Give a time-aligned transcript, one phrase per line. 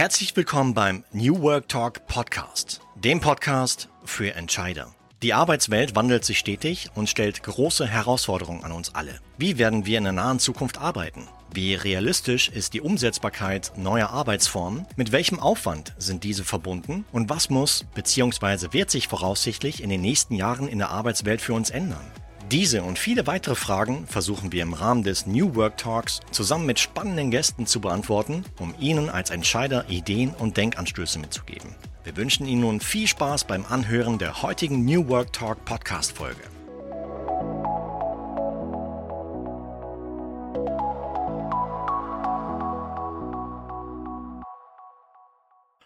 [0.00, 4.94] Herzlich willkommen beim New Work Talk Podcast, dem Podcast für Entscheider.
[5.22, 9.20] Die Arbeitswelt wandelt sich stetig und stellt große Herausforderungen an uns alle.
[9.36, 11.28] Wie werden wir in der nahen Zukunft arbeiten?
[11.52, 14.86] Wie realistisch ist die Umsetzbarkeit neuer Arbeitsformen?
[14.96, 17.04] Mit welchem Aufwand sind diese verbunden?
[17.12, 18.72] Und was muss bzw.
[18.72, 22.10] wird sich voraussichtlich in den nächsten Jahren in der Arbeitswelt für uns ändern?
[22.50, 26.80] Diese und viele weitere Fragen versuchen wir im Rahmen des New Work Talks zusammen mit
[26.80, 31.76] spannenden Gästen zu beantworten, um Ihnen als Entscheider Ideen und Denkanstöße mitzugeben.
[32.02, 36.42] Wir wünschen Ihnen nun viel Spaß beim Anhören der heutigen New Work Talk Podcast Folge.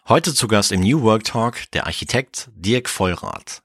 [0.07, 3.64] Heute zu Gast im New Work Talk der Architekt Dirk Vollrath.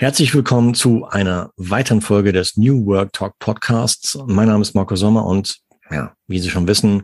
[0.00, 4.18] Herzlich willkommen zu einer weiteren Folge des New Work Talk Podcasts.
[4.26, 5.58] Mein Name ist Marco Sommer und
[5.90, 7.02] ja, wie Sie schon wissen,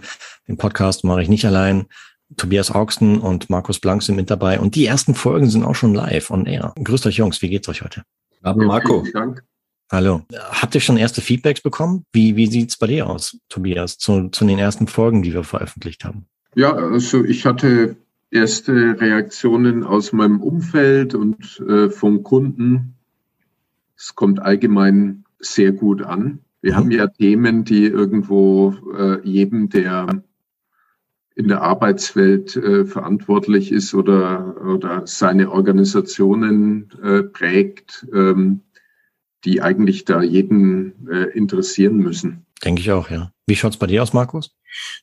[0.48, 1.88] den Podcast mache ich nicht allein.
[2.38, 5.92] Tobias Augsten und Markus Blank sind mit dabei und die ersten Folgen sind auch schon
[5.92, 6.72] live und air.
[6.82, 8.02] Grüßt euch Jungs, wie geht's euch heute?
[8.40, 9.02] Abend Marco.
[9.02, 9.44] Vielen Dank.
[9.92, 10.22] Hallo.
[10.34, 12.06] Habt ihr schon erste Feedbacks bekommen?
[12.12, 16.02] Wie, wie sieht's bei dir aus, Tobias, zu, zu den ersten Folgen, die wir veröffentlicht
[16.06, 16.28] haben?
[16.54, 17.96] Ja, also ich hatte
[18.36, 22.94] erste Reaktionen aus meinem Umfeld und äh, vom Kunden.
[23.96, 26.40] Es kommt allgemein sehr gut an.
[26.60, 26.76] Wir mhm.
[26.76, 30.22] haben ja Themen, die irgendwo äh, jedem, der
[31.34, 38.60] in der Arbeitswelt äh, verantwortlich ist oder, oder seine Organisationen äh, prägt, ähm,
[39.44, 42.46] die eigentlich da jeden äh, interessieren müssen.
[42.64, 43.30] Denke ich auch, ja.
[43.46, 44.56] Wie schaut's bei dir aus, Markus?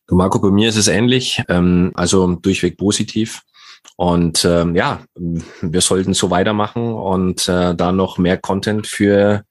[0.07, 3.41] Du, Marco, bei mir ist es ähnlich, ähm, also durchweg positiv.
[3.95, 9.43] Und ähm, ja, wir sollten so weitermachen und äh, da noch mehr Content für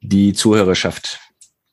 [0.00, 1.20] die Zuhörerschaft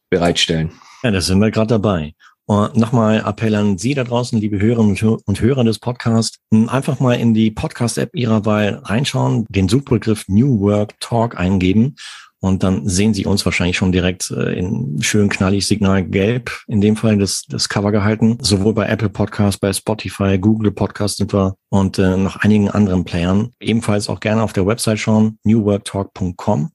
[0.09, 0.71] bereitstellen.
[1.03, 2.13] Ja, da sind wir gerade dabei.
[2.45, 7.13] Und nochmal Appell an Sie da draußen, liebe Hörerinnen und Hörer des Podcasts, einfach mal
[7.13, 11.95] in die Podcast-App Ihrer Wahl reinschauen, den Suchbegriff New Work Talk eingeben
[12.41, 16.81] und dann sehen Sie uns wahrscheinlich schon direkt äh, in schön knallig Signal gelb, in
[16.81, 18.39] dem Fall das, das Cover gehalten.
[18.41, 23.05] Sowohl bei Apple Podcast, bei Spotify, Google Podcast sind wir und äh, noch einigen anderen
[23.05, 23.51] Playern.
[23.59, 26.71] Ebenfalls auch gerne auf der Website schauen, newworktalk.com.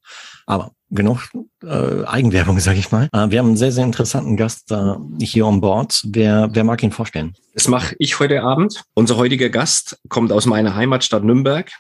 [0.47, 1.29] Aber genug
[1.65, 3.09] äh, Eigenwerbung, sage ich mal.
[3.13, 6.01] Äh, wir haben einen sehr, sehr interessanten Gast äh, hier on board.
[6.07, 7.35] Wer, wer mag ihn vorstellen?
[7.55, 8.85] Das mache ich heute Abend.
[8.95, 11.73] Unser heutiger Gast kommt aus meiner Heimatstadt Nürnberg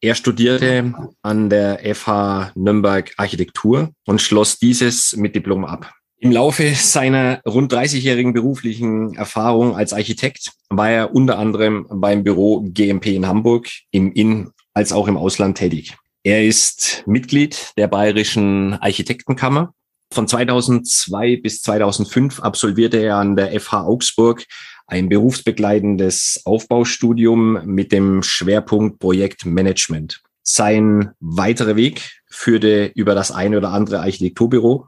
[0.00, 0.92] er studierte
[1.22, 5.92] an der FH Nürnberg Architektur und schloss dieses mit Diplom ab.
[6.18, 12.62] Im Laufe seiner rund 30-jährigen beruflichen Erfahrung als Architekt war er unter anderem beim Büro
[12.62, 15.94] GMP in Hamburg im In- als auch im Ausland tätig.
[16.22, 19.72] Er ist Mitglied der Bayerischen Architektenkammer.
[20.12, 24.44] Von 2002 bis 2005 absolvierte er an der FH Augsburg
[24.86, 30.22] ein berufsbegleitendes Aufbaustudium mit dem Schwerpunkt Projektmanagement.
[30.42, 34.86] Sein weiterer Weg führte über das eine oder andere Architekturbüro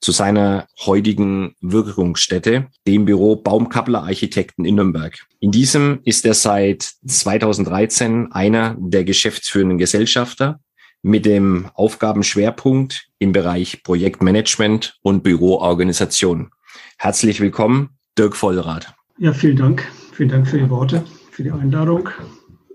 [0.00, 5.18] zu seiner heutigen Wirkungsstätte, dem Büro Baumkappler Architekten in Nürnberg.
[5.40, 10.60] In diesem ist er seit 2013 einer der geschäftsführenden Gesellschafter
[11.02, 16.50] mit dem Aufgabenschwerpunkt im Bereich Projektmanagement und Büroorganisation.
[16.98, 18.94] Herzlich willkommen, Dirk Vollrath.
[19.18, 19.86] Ja, vielen Dank.
[20.12, 22.08] Vielen Dank für die Worte, für die Einladung.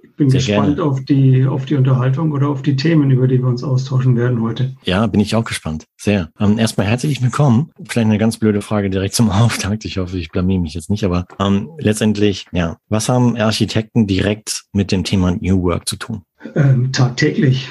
[0.01, 3.39] Ich bin Sehr gespannt auf die, auf die Unterhaltung oder auf die Themen, über die
[3.39, 4.75] wir uns austauschen werden heute.
[4.83, 5.85] Ja, bin ich auch gespannt.
[5.97, 6.29] Sehr.
[6.39, 7.71] Ähm, erstmal herzlich willkommen.
[7.87, 9.85] Vielleicht eine ganz blöde Frage direkt zum Auftakt.
[9.85, 14.63] Ich hoffe, ich blamier mich jetzt nicht, aber ähm, letztendlich, ja, was haben Architekten direkt
[14.73, 16.23] mit dem Thema New Work zu tun?
[16.55, 17.69] Ähm, tagtäglich.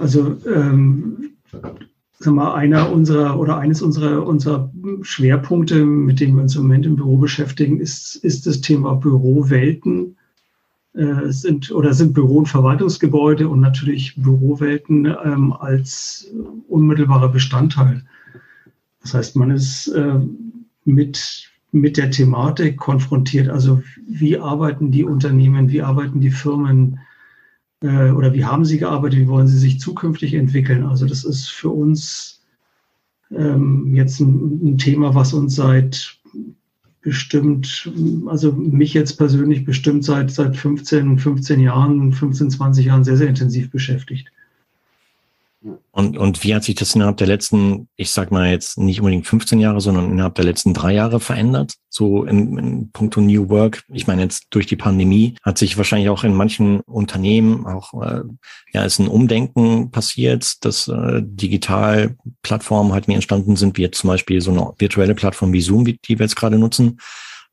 [0.00, 1.36] Also ähm,
[2.18, 4.70] sag mal, einer unserer oder eines unserer, unserer
[5.02, 10.16] Schwerpunkte, mit dem wir uns im Moment im Büro beschäftigen, ist, ist das Thema Bürowelten.
[10.96, 16.32] Äh, sind oder sind Büro- und Verwaltungsgebäude und natürlich Bürowelten ähm, als
[16.68, 18.02] unmittelbarer Bestandteil.
[19.02, 20.18] Das heißt, man ist äh,
[20.86, 23.50] mit, mit der Thematik konfrontiert.
[23.50, 26.98] Also wie arbeiten die Unternehmen, wie arbeiten die Firmen,
[27.82, 30.84] äh, oder wie haben Sie gearbeitet, wie wollen Sie sich zukünftig entwickeln?
[30.84, 32.42] Also das ist für uns
[33.30, 36.18] ähm, jetzt ein, ein, Thema, was uns seit
[37.00, 37.90] bestimmt,
[38.26, 43.28] also mich jetzt persönlich bestimmt seit, seit 15, 15 Jahren, 15, 20 Jahren sehr, sehr
[43.28, 44.32] intensiv beschäftigt.
[45.90, 49.26] Und, und wie hat sich das innerhalb der letzten, ich sag mal jetzt nicht unbedingt
[49.26, 51.74] 15 Jahre, sondern innerhalb der letzten drei Jahre verändert?
[51.88, 53.82] So in, in puncto New Work.
[53.88, 58.22] Ich meine, jetzt durch die Pandemie hat sich wahrscheinlich auch in manchen Unternehmen auch, äh,
[58.72, 64.08] ja, ist ein Umdenken passiert, dass äh, Digitalplattformen halt mehr entstanden sind, wie jetzt zum
[64.08, 66.98] Beispiel so eine virtuelle Plattform wie Zoom, die wir jetzt gerade nutzen.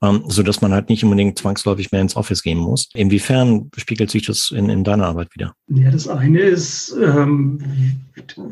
[0.04, 2.90] Ähm, so dass man halt nicht unbedingt zwangsläufig mehr ins Office gehen muss.
[2.94, 5.56] Inwiefern spiegelt sich das in, in deiner Arbeit wieder?
[5.70, 7.60] Ja, das eine ist, ähm,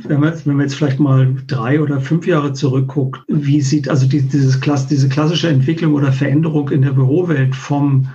[0.08, 4.08] wenn, man, wenn man jetzt vielleicht mal drei oder fünf Jahre zurückguckt, wie sieht also
[4.08, 8.08] die, dieses diese klassische Entwicklung oder Veränderung in der Bürowelt vom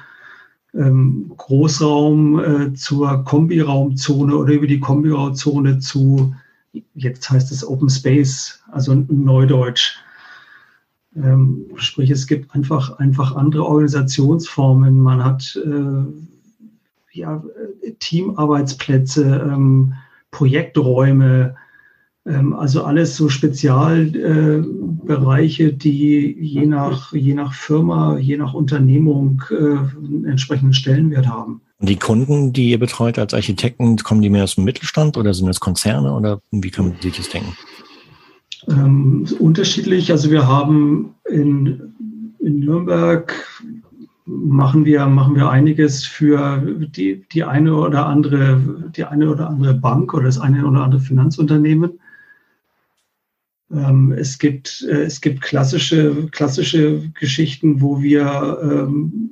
[0.75, 6.35] ähm, Großraum äh, zur Kombiraumzone oder über die Kombiraumzone zu,
[6.95, 9.99] jetzt heißt es Open Space, also Neudeutsch.
[11.17, 14.99] Ähm, sprich, es gibt einfach, einfach andere Organisationsformen.
[14.99, 16.05] Man hat äh,
[17.13, 17.43] ja,
[17.99, 19.95] Teamarbeitsplätze, ähm,
[20.31, 21.57] Projekträume,
[22.27, 29.43] ähm, also alles so Spezialbereiche, äh, die je nach, je nach Firma, je nach Unternehmung
[29.51, 31.63] äh, einen entsprechenden Stellenwert haben.
[31.79, 35.47] Die Kunden, die ihr betreut als Architekten, kommen die mehr aus dem Mittelstand oder sind
[35.47, 37.53] das Konzerne oder wie kann man sich das denken?
[38.69, 40.11] Ähm, unterschiedlich.
[40.11, 41.95] Also wir haben in,
[42.39, 43.33] in Nürnberg
[44.27, 49.75] machen wir, machen wir einiges für die, die eine oder andere, die eine oder andere
[49.75, 52.01] Bank oder das eine oder andere Finanzunternehmen.
[53.71, 59.31] Ähm, es gibt, äh, es gibt klassische, klassische Geschichten, wo wir ähm,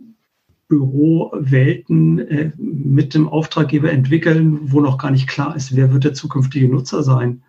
[0.69, 6.15] Bürowelten äh, mit dem Auftraggeber entwickeln, wo noch gar nicht klar ist, wer wird der
[6.15, 7.43] zukünftige Nutzer sein.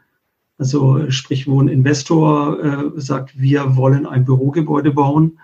[0.57, 5.38] Also sprich, wo ein Investor äh, sagt, wir wollen ein Bürogebäude bauen,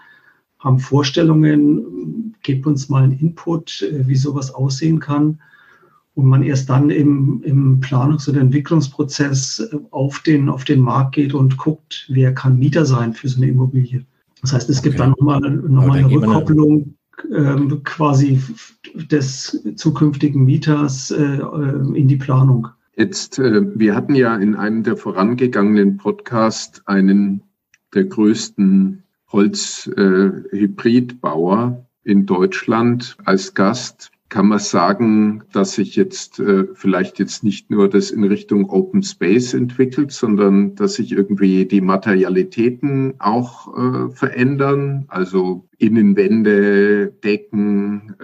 [0.59, 5.39] haben Vorstellungen, gebt uns mal einen Input, äh, wie sowas aussehen kann.
[6.13, 11.15] Und man erst dann im, im Planungs- und Entwicklungsprozess äh, auf den, auf den Markt
[11.15, 14.05] geht und guckt, wer kann Mieter sein für so eine Immobilie.
[14.41, 14.89] Das heißt, es okay.
[14.89, 16.95] gibt dann nochmal noch mal eine Rückkopplung
[17.33, 18.41] ähm, quasi
[18.95, 22.67] des zukünftigen Mieters äh, äh, in die Planung.
[23.01, 27.41] Jetzt, äh, wir hatten ja in einem der vorangegangenen Podcasts einen
[27.95, 29.01] der größten
[29.31, 34.11] Holzhybridbauer äh, in Deutschland als Gast.
[34.29, 39.01] Kann man sagen, dass sich jetzt äh, vielleicht jetzt nicht nur das in Richtung Open
[39.01, 48.15] Space entwickelt, sondern dass sich irgendwie die Materialitäten auch verändern, also Innenwände, Decken,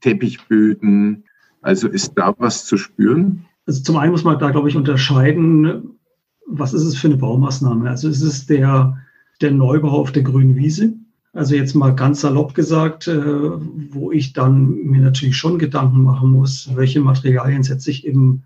[0.00, 1.22] Teppichböden.
[1.62, 3.46] Also ist da was zu spüren?
[3.66, 5.98] Also zum einen muss man da, glaube ich, unterscheiden,
[6.46, 7.90] was ist es für eine Baumaßnahme?
[7.90, 8.96] Also ist es der,
[9.40, 10.94] der Neubau auf der grünen Wiese?
[11.32, 16.30] Also jetzt mal ganz salopp gesagt, äh, wo ich dann mir natürlich schon Gedanken machen
[16.32, 18.44] muss, welche Materialien setze ich eben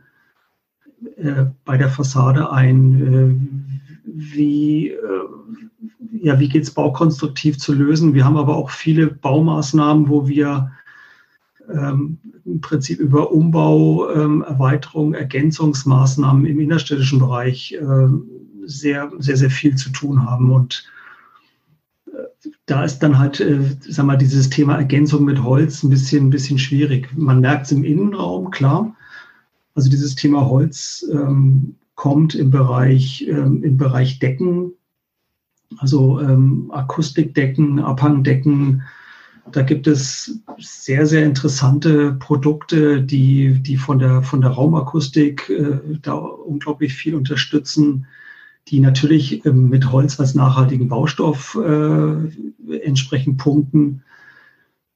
[1.17, 3.71] äh, bei der Fassade ein, äh,
[4.05, 4.93] wie,
[6.21, 8.15] ja, wie geht es baukonstruktiv zu lösen.
[8.15, 10.73] Wir haben aber auch viele Baumaßnahmen, wo wir
[11.73, 18.09] ähm, im Prinzip über Umbau, ähm, Erweiterung, Ergänzungsmaßnahmen im innerstädtischen Bereich äh,
[18.65, 20.53] sehr, sehr, sehr viel zu tun haben.
[20.53, 20.85] Und
[22.07, 26.27] äh, da ist dann halt, äh, sag mal, dieses Thema Ergänzung mit Holz ein bisschen,
[26.27, 27.09] ein bisschen schwierig.
[27.17, 28.95] Man merkt es im Innenraum, klar.
[29.75, 34.73] Also dieses Thema Holz ähm, kommt im Bereich, ähm, im Bereich Decken,
[35.79, 38.83] also ähm, Akustikdecken, Abhangdecken,
[39.53, 45.79] da gibt es sehr, sehr interessante Produkte, die, die von, der, von der Raumakustik äh,
[46.03, 48.07] da unglaublich viel unterstützen,
[48.69, 54.03] die natürlich äh, mit Holz als nachhaltigen Baustoff äh, entsprechend punkten.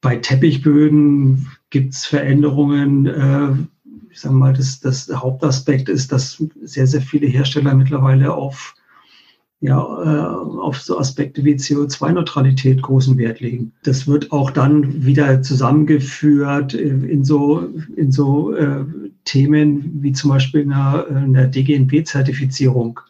[0.00, 3.06] Bei Teppichböden gibt es Veränderungen.
[3.06, 3.52] Äh,
[4.10, 8.74] ich sage mal, das, das Hauptaspekt ist, dass sehr, sehr viele Hersteller mittlerweile auf
[9.64, 13.72] ja, äh, auf so Aspekte wie CO2-Neutralität großen Wert legen.
[13.82, 17.66] Das wird auch dann wieder zusammengeführt in so,
[17.96, 18.84] in so äh,
[19.24, 23.00] Themen wie zum Beispiel einer, einer DGNB-Zertifizierung,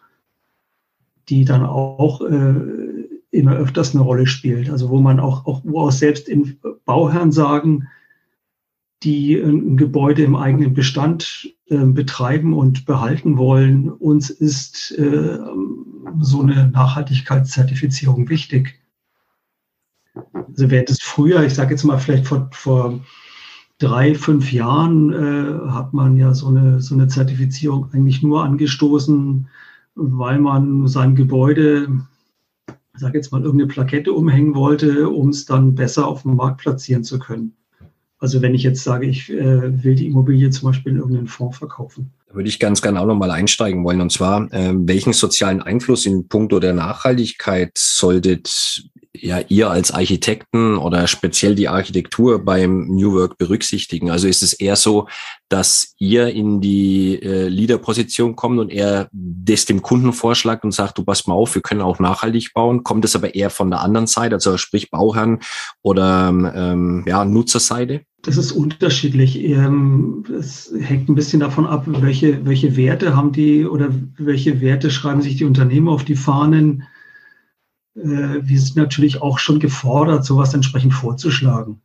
[1.28, 2.54] die dann auch äh,
[3.32, 4.70] immer öfters eine Rolle spielt.
[4.70, 7.88] Also wo man auch, auch wo auch selbst in Bauherren sagen,
[9.02, 13.90] die ein Gebäude im eigenen Bestand äh, betreiben und behalten wollen.
[13.90, 15.38] Uns ist äh,
[16.20, 18.80] so eine Nachhaltigkeitszertifizierung wichtig.
[20.32, 23.00] Also während es früher, ich sage jetzt mal vielleicht vor, vor
[23.78, 29.48] drei, fünf Jahren, äh, hat man ja so eine, so eine Zertifizierung eigentlich nur angestoßen,
[29.96, 31.88] weil man sein Gebäude,
[32.68, 36.60] ich sage jetzt mal, irgendeine Plakette umhängen wollte, um es dann besser auf dem Markt
[36.60, 37.56] platzieren zu können.
[38.24, 41.58] Also wenn ich jetzt sage, ich äh, will die Immobilie zum Beispiel in irgendeinen Fonds
[41.58, 42.10] verkaufen.
[42.26, 44.00] Da würde ich ganz gerne auch nochmal einsteigen wollen.
[44.00, 50.76] Und zwar, äh, welchen sozialen Einfluss in puncto der Nachhaltigkeit solltet ja ihr als Architekten
[50.76, 54.10] oder speziell die Architektur beim New Work berücksichtigen?
[54.10, 55.08] Also ist es eher so,
[55.48, 60.98] dass ihr in die äh, Leader-Position kommt und er das dem Kunden vorschlägt und sagt,
[60.98, 62.82] du pass mal auf, wir können auch nachhaltig bauen.
[62.82, 65.40] Kommt es aber eher von der anderen Seite, also sprich Bauherrn
[65.82, 68.02] oder ähm, ja, Nutzerseite?
[68.22, 69.38] Das ist unterschiedlich.
[69.44, 74.90] Ähm, es hängt ein bisschen davon ab, welche, welche Werte haben die oder welche Werte
[74.90, 76.84] schreiben sich die Unternehmen auf die Fahnen
[77.94, 81.80] wir sind natürlich auch schon gefordert, sowas entsprechend vorzuschlagen.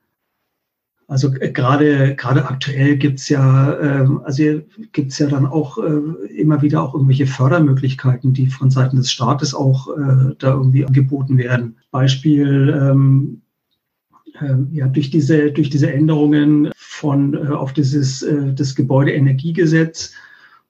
[1.10, 4.62] Also äh, gerade gerade aktuell gibt's ja ähm, also
[4.92, 9.54] gibt's ja dann auch äh, immer wieder auch irgendwelche Fördermöglichkeiten, die von Seiten des Staates
[9.54, 9.88] auch
[10.38, 11.78] da irgendwie angeboten werden.
[11.92, 13.42] Beispiel ähm,
[14.72, 18.24] ja durch diese durch diese Änderungen von auf dieses
[18.54, 20.14] das Gebäudeenergiegesetz,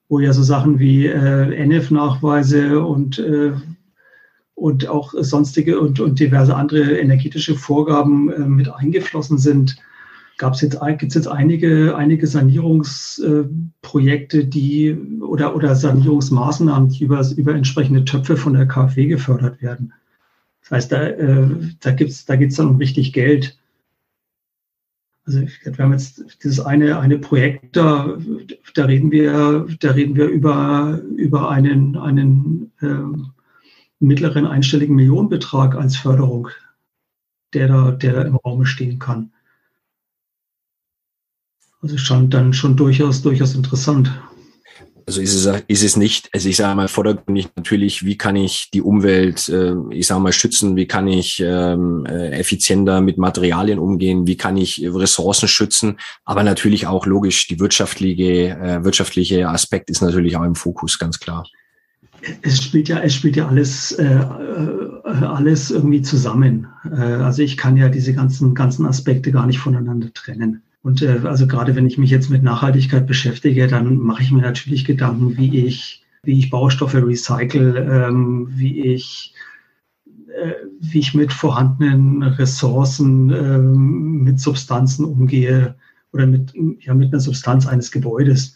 [0.08, 3.22] wo ja so Sachen wie NF-Nachweise und
[4.60, 9.78] und auch sonstige und, und diverse andere energetische Vorgaben äh, mit eingeflossen sind,
[10.36, 17.26] gab es jetzt, gibt es jetzt einige, einige Sanierungsprojekte, die oder, oder Sanierungsmaßnahmen, die über,
[17.36, 19.94] über entsprechende Töpfe von der KfW gefördert werden.
[20.60, 21.48] Das heißt, da, äh,
[21.80, 23.56] da, gibt's, geht es dann um richtig Geld.
[25.24, 28.18] Also wir haben jetzt dieses eine, eine Projekt, da,
[28.74, 33.30] da reden wir, da reden wir über, über einen, einen ähm,
[34.00, 36.48] mittleren einstelligen Millionenbetrag als Förderung,
[37.52, 39.32] der da, der da im Raum stehen kann.
[41.82, 44.10] Also schon dann schon durchaus, durchaus interessant.
[45.06, 48.70] Also ist es, ist es nicht, also ich sage mal vordergründig natürlich, wie kann ich
[48.72, 53.78] die Umwelt, äh, ich sage mal, schützen, wie kann ich ähm, äh, effizienter mit Materialien
[53.80, 59.90] umgehen, wie kann ich Ressourcen schützen, aber natürlich auch logisch, die wirtschaftliche, äh, wirtschaftliche Aspekt
[59.90, 61.44] ist natürlich auch im Fokus, ganz klar
[62.42, 66.66] es spielt ja, es spielt ja alles, äh, äh, alles irgendwie zusammen.
[66.84, 70.62] Äh, also ich kann ja diese ganzen, ganzen Aspekte gar nicht voneinander trennen.
[70.82, 74.42] Und äh, also gerade wenn ich mich jetzt mit Nachhaltigkeit beschäftige, dann mache ich mir
[74.42, 79.34] natürlich Gedanken, wie ich, wie ich Baustoffe recycle, ähm, wie ich
[80.06, 85.74] äh, wie ich mit vorhandenen Ressourcen, ähm, mit Substanzen umgehe
[86.12, 88.54] oder mit, ja, mit einer Substanz eines Gebäudes.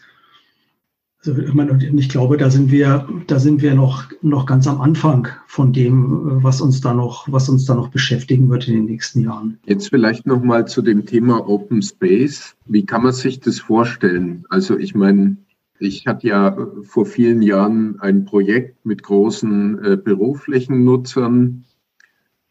[1.27, 5.73] Also ich glaube, da sind wir, da sind wir noch, noch ganz am Anfang von
[5.73, 9.57] dem, was uns da noch, was uns da noch beschäftigen wird in den nächsten Jahren.
[9.65, 12.55] Jetzt vielleicht noch mal zu dem Thema Open Space.
[12.65, 14.45] Wie kann man sich das vorstellen?
[14.49, 15.37] Also ich meine,
[15.79, 21.74] ich hatte ja vor vielen Jahren ein Projekt mit großen äh, Büroflächennutzern äh,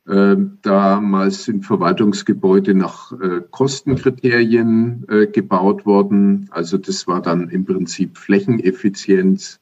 [0.07, 6.49] damals sind Verwaltungsgebäude nach äh, Kostenkriterien äh, gebaut worden.
[6.51, 9.61] Also das war dann im Prinzip Flächeneffizienz.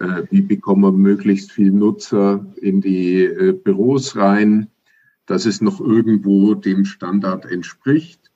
[0.00, 4.68] Äh, wie bekommen wir möglichst viel Nutzer in die äh, Büros rein,
[5.26, 8.30] dass es noch irgendwo dem Standard entspricht.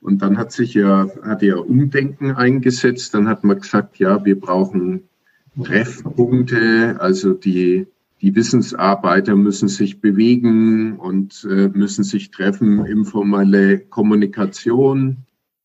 [0.00, 3.14] Und dann hat sich ja, hat ja Umdenken eingesetzt.
[3.14, 5.08] Dann hat man gesagt, ja, wir brauchen
[5.62, 7.86] Treffpunkte, also die
[8.24, 15.18] die Wissensarbeiter müssen sich bewegen und äh, müssen sich treffen, informelle Kommunikation.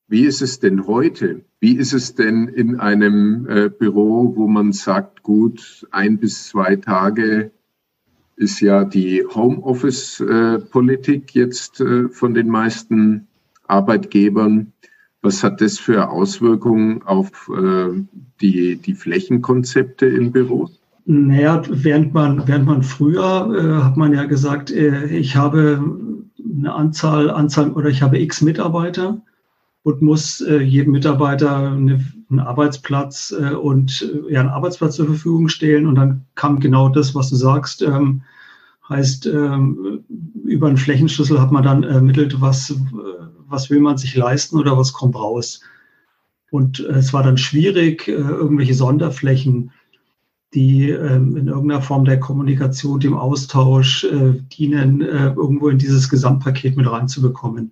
[0.09, 1.45] Wie ist es denn heute?
[1.61, 6.75] Wie ist es denn in einem äh, Büro, wo man sagt, gut, ein bis zwei
[6.75, 7.51] Tage
[8.35, 13.29] ist ja die Homeoffice-Politik jetzt äh, von den meisten
[13.67, 14.73] Arbeitgebern.
[15.21, 18.03] Was hat das für Auswirkungen auf äh,
[18.41, 20.78] die, die Flächenkonzepte in Büros?
[21.11, 25.83] Naja, während man, während man früher äh, hat man ja gesagt, äh, ich habe
[26.37, 29.19] eine Anzahl, Anzahl oder ich habe x Mitarbeiter
[29.81, 35.07] und muss äh, jedem Mitarbeiter eine, einen Arbeitsplatz äh, und äh, ja, einen Arbeitsplatz zur
[35.07, 35.87] Verfügung stellen.
[35.87, 37.81] Und dann kam genau das, was du sagst.
[37.81, 38.21] Ähm,
[38.87, 40.03] heißt, ähm,
[40.43, 42.75] über einen Flächenschlüssel hat man dann ermittelt, was,
[43.47, 45.61] was will man sich leisten oder was kommt raus.
[46.51, 49.71] Und äh, es war dann schwierig, äh, irgendwelche Sonderflächen
[50.53, 56.10] die ähm, in irgendeiner Form der Kommunikation, dem Austausch äh, dienen, äh, irgendwo in dieses
[56.10, 57.72] Gesamtpaket mit reinzubekommen.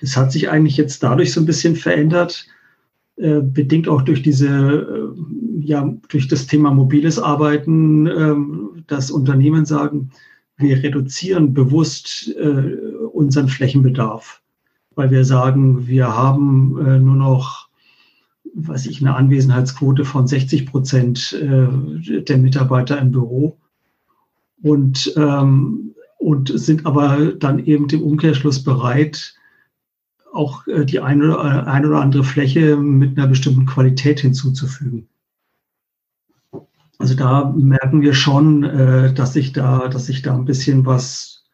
[0.00, 2.46] Das hat sich eigentlich jetzt dadurch so ein bisschen verändert,
[3.16, 9.64] äh, bedingt auch durch diese, äh, ja, durch das Thema mobiles Arbeiten, ähm, dass Unternehmen
[9.64, 10.10] sagen,
[10.56, 12.76] wir reduzieren bewusst äh,
[13.12, 14.42] unseren Flächenbedarf,
[14.94, 17.69] weil wir sagen, wir haben äh, nur noch
[18.54, 23.56] weiß ich, eine Anwesenheitsquote von 60 Prozent äh, der Mitarbeiter im Büro
[24.62, 29.34] und, ähm, und sind aber dann eben im Umkehrschluss bereit,
[30.32, 35.08] auch äh, die eine oder, eine oder andere Fläche mit einer bestimmten Qualität hinzuzufügen.
[36.98, 41.44] Also da merken wir schon, äh, dass sich da, dass sich da ein bisschen was,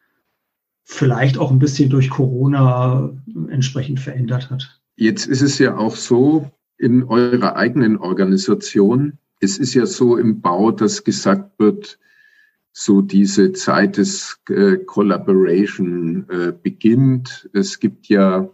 [0.83, 3.09] vielleicht auch ein bisschen durch Corona
[3.49, 4.79] entsprechend verändert hat.
[4.95, 9.17] Jetzt ist es ja auch so in eurer eigenen Organisation.
[9.39, 11.99] Es ist ja so im Bau, dass gesagt wird,
[12.71, 17.49] so diese Zeit des äh, Collaboration äh, beginnt.
[17.53, 18.49] Es gibt ja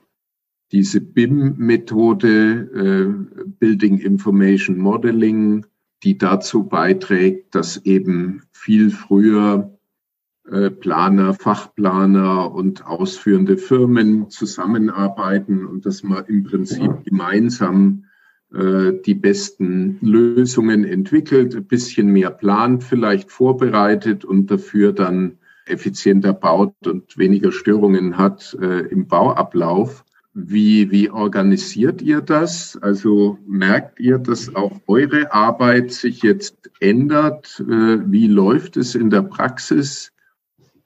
[0.71, 2.29] diese BIM-Methode,
[2.73, 5.65] äh, Building Information Modeling,
[6.03, 9.77] die dazu beiträgt, dass eben viel früher
[10.49, 18.12] äh, Planer, Fachplaner und ausführende Firmen zusammenarbeiten und dass man im Prinzip gemeinsam äh,
[18.53, 26.75] die besten Lösungen entwickelt, ein bisschen mehr plant, vielleicht vorbereitet und dafür dann effizienter baut
[26.85, 30.05] und weniger Störungen hat äh, im Bauablauf.
[30.35, 32.77] Wie, wie organisiert ihr das?
[32.81, 37.59] Also merkt ihr, dass auch eure Arbeit sich jetzt ändert?
[37.59, 40.11] Äh, wie läuft es in der Praxis?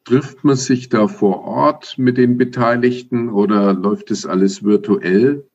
[0.04, 5.46] Trifft man sich da vor Ort mit den Beteiligten oder läuft es alles virtuell?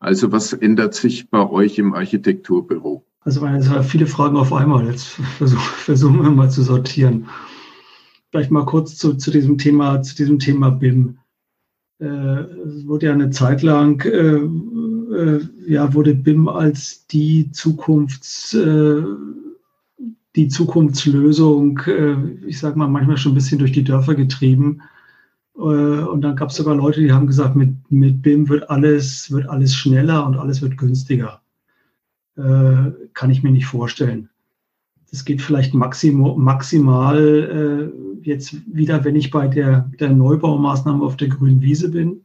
[0.00, 3.04] Also was ändert sich bei euch im Architekturbüro?
[3.20, 4.86] Also es waren viele Fragen auf einmal.
[4.86, 5.04] Jetzt
[5.38, 7.26] versuchen, versuchen wir mal zu sortieren.
[8.30, 11.18] Vielleicht mal kurz zu, zu diesem Thema, zu diesem Thema BIM.
[12.00, 18.56] Äh, es wurde ja eine Zeit lang, äh, äh, ja, wurde BIM als die Zukunfts,
[20.36, 21.80] die Zukunftslösung,
[22.46, 24.82] ich sage mal, manchmal schon ein bisschen durch die Dörfer getrieben.
[25.58, 29.30] Äh, und dann gab es sogar Leute, die haben gesagt, mit, mit BIM wird alles,
[29.30, 31.40] wird alles schneller und alles wird günstiger.
[32.36, 34.28] kann ich mir nicht vorstellen.
[35.10, 41.16] Das geht vielleicht maximal, maximal äh, jetzt wieder, wenn ich bei der, der Neubaumaßnahme auf
[41.16, 42.24] der grünen Wiese bin,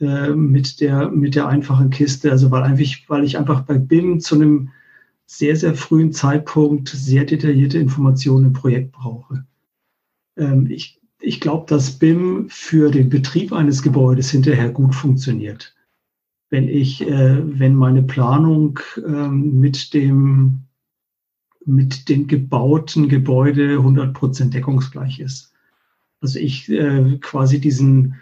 [0.00, 2.30] äh, mit, der, mit der einfachen Kiste.
[2.30, 4.70] Also weil, einfach, weil ich einfach bei BIM zu einem
[5.26, 9.46] sehr, sehr frühen Zeitpunkt sehr detaillierte Informationen im Projekt brauche.
[10.36, 15.74] Ähm, ich ich glaube, dass BIM für den Betrieb eines Gebäudes hinterher gut funktioniert.
[16.50, 20.64] Wenn ich, äh, wenn meine Planung ähm, mit dem
[21.64, 25.52] mit dem gebauten Gebäude 100% deckungsgleich ist.
[26.20, 28.16] Also ich äh, quasi diesen,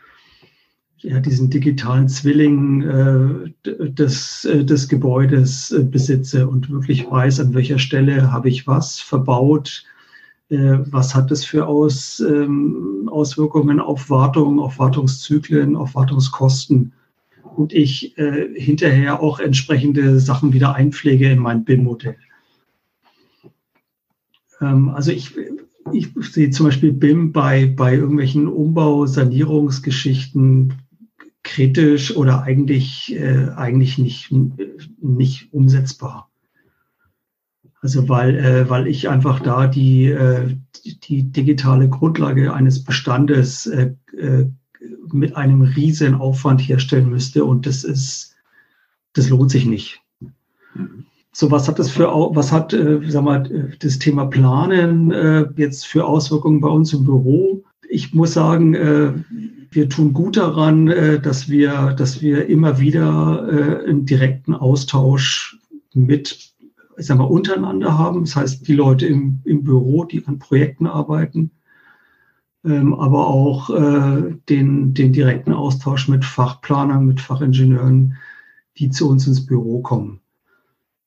[0.99, 7.55] ja, diesen digitalen Zwilling äh, des, äh, des Gebäudes äh, besitze und wirklich weiß, an
[7.55, 9.90] welcher Stelle habe ich was verbaut, äh,
[10.51, 16.93] was hat das für Aus, ähm, Auswirkungen auf Wartung, auf Wartungszyklen, auf Wartungskosten
[17.57, 22.17] und ich äh, hinterher auch entsprechende Sachen wieder einpflege in mein BIM-Modell.
[24.61, 25.35] Ähm, also ich,
[25.93, 30.75] ich sehe zum Beispiel BIM bei, bei irgendwelchen Umbau-, Sanierungsgeschichten
[31.43, 34.33] kritisch oder eigentlich, äh, eigentlich nicht,
[35.01, 36.30] nicht umsetzbar.
[37.83, 40.57] Also weil, äh, weil ich einfach da die, äh,
[41.05, 44.47] die digitale Grundlage eines Bestandes äh, äh,
[45.13, 48.37] mit einem riesen Aufwand herstellen müsste und das ist,
[49.15, 50.01] das lohnt sich nicht.
[51.33, 55.87] So, was hat das für, was hat, äh, sag mal, das Thema Planen äh, jetzt
[55.87, 57.65] für Auswirkungen bei uns im Büro?
[57.89, 59.13] Ich muss sagen, äh,
[59.71, 65.59] wir tun gut daran, äh, dass wir, dass wir immer wieder äh, einen direkten Austausch
[65.95, 66.53] mit,
[66.97, 68.25] ich sag mal, untereinander haben.
[68.25, 71.51] Das heißt, die Leute im, im Büro, die an Projekten arbeiten,
[72.65, 78.17] ähm, aber auch äh, den, den direkten Austausch mit Fachplanern, mit Fachingenieuren,
[78.77, 80.21] die zu uns ins Büro kommen.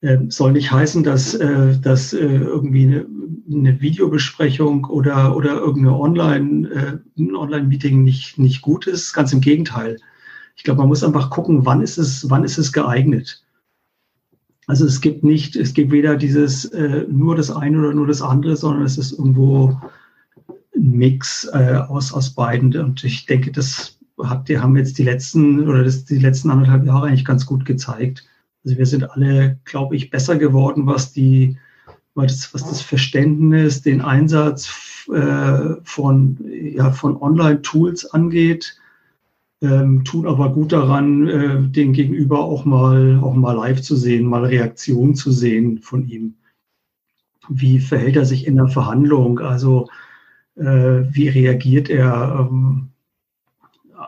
[0.02, 3.06] Ähm, soll nicht heißen, dass, äh, dass äh, irgendwie eine,
[3.50, 9.14] eine, Videobesprechung oder, oder irgendeine Online, äh, ein Online-Meeting nicht, nicht gut ist.
[9.14, 9.98] Ganz im Gegenteil.
[10.56, 13.43] Ich glaube, man muss einfach gucken, wann ist es, wann ist es geeignet.
[14.66, 18.22] Also es gibt nicht, es gibt weder dieses äh, nur das eine oder nur das
[18.22, 19.78] andere, sondern es ist irgendwo
[20.74, 22.76] ein Mix äh, aus, aus beiden.
[22.76, 26.86] Und ich denke, das habt ihr, haben jetzt die letzten oder das, die letzten anderthalb
[26.86, 28.24] Jahre eigentlich ganz gut gezeigt
[28.64, 31.58] also wir sind alle, glaube ich, besser geworden, was die,
[32.14, 34.70] was das Verständnis, den Einsatz
[35.12, 38.78] äh, von, ja, von Online-Tools angeht,
[39.64, 44.26] ähm, tun aber gut daran, äh, den Gegenüber auch mal, auch mal live zu sehen,
[44.26, 46.34] mal Reaktion zu sehen von ihm.
[47.48, 49.38] Wie verhält er sich in der Verhandlung?
[49.40, 49.88] Also
[50.56, 50.64] äh,
[51.10, 52.48] wie reagiert er?
[52.50, 52.90] Ähm,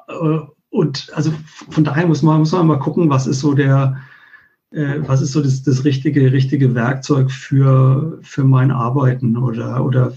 [0.08, 0.38] äh,
[0.70, 1.32] und also
[1.70, 3.96] von daher muss man, muss man mal gucken, was ist so der,
[4.72, 10.12] äh, was ist so das, das richtige, richtige Werkzeug für, für mein Arbeiten oder, oder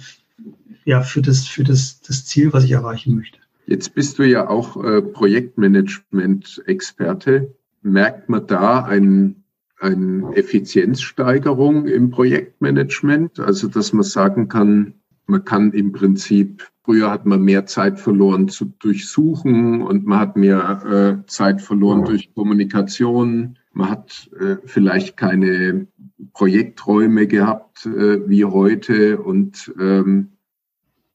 [0.84, 3.39] ja, für, das, für das, das Ziel, was ich erreichen möchte.
[3.70, 7.54] Jetzt bist du ja auch äh, Projektmanagement-Experte.
[7.84, 9.44] Merkt man da ein,
[9.80, 13.40] eine Effizienzsteigerung im Projektmanagement?
[13.40, 14.96] Also, dass man sagen kann,
[15.30, 20.36] Man kann im Prinzip, früher hat man mehr Zeit verloren zu durchsuchen und man hat
[20.36, 23.60] mehr äh, Zeit verloren durch Kommunikation.
[23.72, 25.86] Man hat äh, vielleicht keine
[26.34, 30.30] Projekträume gehabt äh, wie heute und ähm,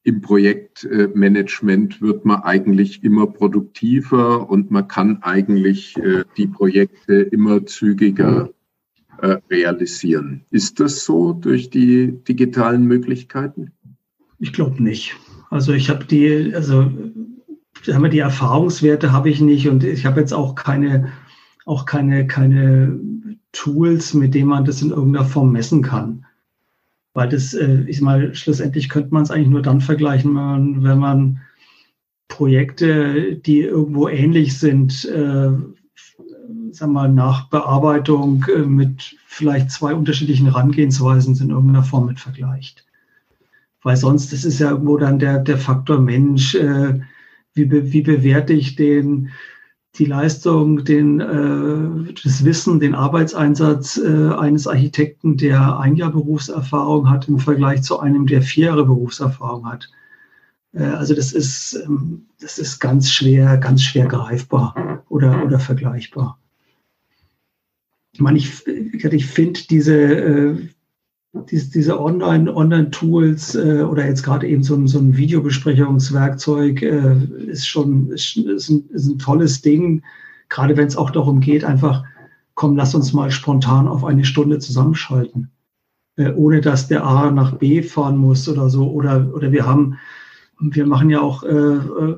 [0.05, 7.65] im Projektmanagement wird man eigentlich immer produktiver und man kann eigentlich äh, die Projekte immer
[7.65, 8.51] zügiger
[9.23, 10.43] äh, realisieren.
[10.51, 13.73] Ist das so durch die digitalen Möglichkeiten?
[14.39, 15.17] Ich glaube nicht.
[15.49, 16.91] Also ich habe die, also
[17.91, 21.13] haben wir die Erfahrungswerte habe ich nicht und ich habe jetzt auch keine,
[21.65, 23.01] auch keine, keine
[23.53, 26.27] Tools, mit denen man das in irgendeiner Form messen kann.
[27.15, 30.83] Weil das, äh, ich mal, schlussendlich könnte man es eigentlich nur dann vergleichen, wenn man,
[30.83, 31.41] wenn man
[32.29, 35.51] Projekte, die irgendwo ähnlich sind, äh,
[36.81, 42.85] wir mal, nach Bearbeitung äh, mit vielleicht zwei unterschiedlichen Herangehensweisen in irgendeiner Form mit vergleicht.
[43.83, 47.01] Weil sonst, das ist ja irgendwo dann der, der Faktor Mensch, äh,
[47.55, 49.31] wie, be, wie bewerte ich den,
[49.99, 57.09] die Leistung, den, äh, das Wissen, den Arbeitseinsatz äh, eines Architekten, der ein Jahr Berufserfahrung
[57.09, 59.89] hat, im Vergleich zu einem, der vier Jahre Berufserfahrung hat.
[60.73, 66.39] Äh, also das ist, ähm, das ist ganz schwer, ganz schwer greifbar oder, oder vergleichbar.
[68.13, 70.69] Ich meine, ich, ich finde diese,
[71.35, 76.83] äh, diese, diese Online-Tools Online äh, oder jetzt gerade eben so ein, so ein Videobesprechungswerkzeug
[76.83, 77.17] äh,
[77.47, 80.03] ist schon ist, ist, ein, ist ein tolles Ding,
[80.49, 82.05] gerade wenn es auch darum geht, einfach,
[82.55, 85.51] komm, lass uns mal spontan auf eine Stunde zusammenschalten,
[86.17, 88.91] äh, ohne dass der A nach B fahren muss oder so.
[88.91, 89.99] Oder, oder wir haben,
[90.61, 92.17] wir machen ja auch äh, äh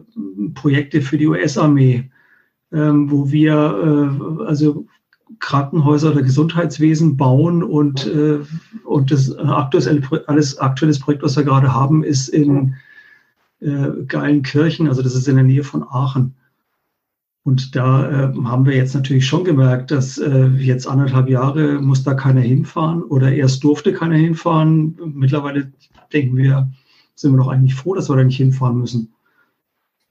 [0.54, 2.10] Projekte für die US-Armee,
[2.72, 4.86] ähm, wo wir, äh, also
[5.46, 8.40] Krankenhäuser oder Gesundheitswesen bauen und, äh,
[8.82, 12.74] und das aktuelle, alles aktuelles Projekt, was wir gerade haben, ist in
[13.60, 16.34] äh, Geilenkirchen, also das ist in der Nähe von Aachen.
[17.44, 22.02] Und da äh, haben wir jetzt natürlich schon gemerkt, dass äh, jetzt anderthalb Jahre muss
[22.02, 24.98] da keiner hinfahren oder erst durfte keiner hinfahren.
[25.14, 25.70] Mittlerweile
[26.12, 26.68] denken wir,
[27.14, 29.14] sind wir doch eigentlich froh, dass wir da nicht hinfahren müssen.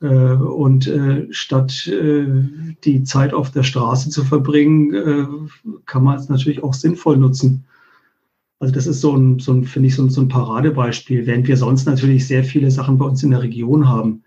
[0.06, 2.28] Äh, und äh, statt äh,
[2.84, 5.50] die Zeit auf der Straße zu verbringen,
[5.86, 7.66] kann man es natürlich auch sinnvoll nutzen.
[8.60, 11.48] Also das ist so ein, so ein finde ich, so ein, so ein Paradebeispiel, während
[11.48, 14.24] wir sonst natürlich sehr viele Sachen bei uns in der Region haben,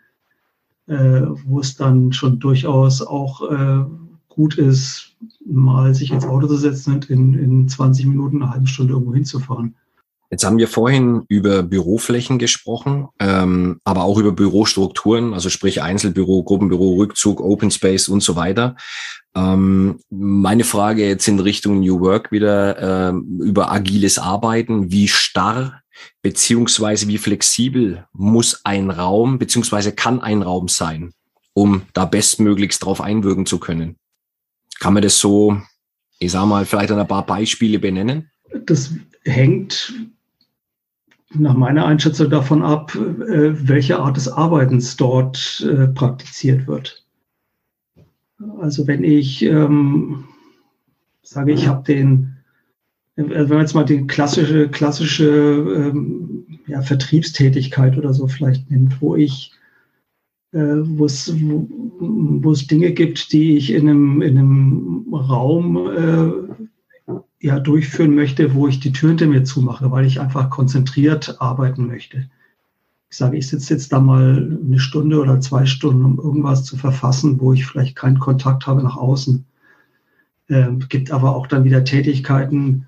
[0.87, 3.43] wo es dann schon durchaus auch
[4.29, 8.67] gut ist, mal sich ins Auto zu setzen und in, in 20 Minuten, eine halbe
[8.67, 9.75] Stunde irgendwo hinzufahren.
[10.31, 16.43] Jetzt haben wir vorhin über Büroflächen gesprochen, ähm, aber auch über Bürostrukturen, also sprich Einzelbüro,
[16.43, 18.77] Gruppenbüro, Rückzug, Open Space und so weiter.
[19.35, 24.91] Ähm, meine Frage jetzt in Richtung New Work wieder ähm, über agiles Arbeiten.
[24.93, 25.83] Wie starr
[26.21, 31.15] beziehungsweise wie flexibel muss ein Raum beziehungsweise kann ein Raum sein,
[31.55, 33.97] um da bestmöglichst drauf einwirken zu können?
[34.79, 35.61] Kann man das so,
[36.19, 38.31] ich sag mal, vielleicht ein paar Beispiele benennen?
[38.67, 38.93] Das
[39.25, 39.95] hängt
[41.35, 47.05] nach meiner Einschätzung davon ab, äh, welche Art des Arbeitens dort äh, praktiziert wird.
[48.61, 50.25] Also wenn ich ähm,
[51.23, 52.37] sage, ich habe den,
[53.17, 59.01] äh, wenn man jetzt mal die klassische, klassische ähm, ja, Vertriebstätigkeit oder so vielleicht nimmt,
[59.03, 59.53] wo ich
[60.53, 66.48] äh, wo, es, wo es Dinge gibt, die ich in einem, in einem Raum äh,
[67.41, 71.87] ja, durchführen möchte, wo ich die Tür hinter mir zumache, weil ich einfach konzentriert arbeiten
[71.87, 72.29] möchte.
[73.11, 76.77] Ich sage, ich sitze jetzt da mal eine Stunde oder zwei Stunden, um irgendwas zu
[76.77, 79.47] verfassen, wo ich vielleicht keinen Kontakt habe nach außen.
[80.51, 82.87] Ähm, gibt aber auch dann wieder Tätigkeiten,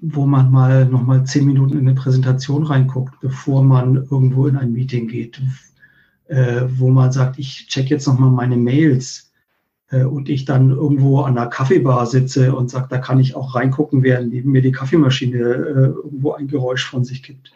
[0.00, 4.56] wo man mal noch mal zehn Minuten in eine Präsentation reinguckt, bevor man irgendwo in
[4.56, 5.40] ein Meeting geht,
[6.26, 9.23] äh, wo man sagt, ich check jetzt noch mal meine Mails
[10.02, 14.02] und ich dann irgendwo an einer Kaffeebar sitze und sage, da kann ich auch reingucken,
[14.02, 17.52] während neben mir die Kaffeemaschine äh, irgendwo ein Geräusch von sich gibt.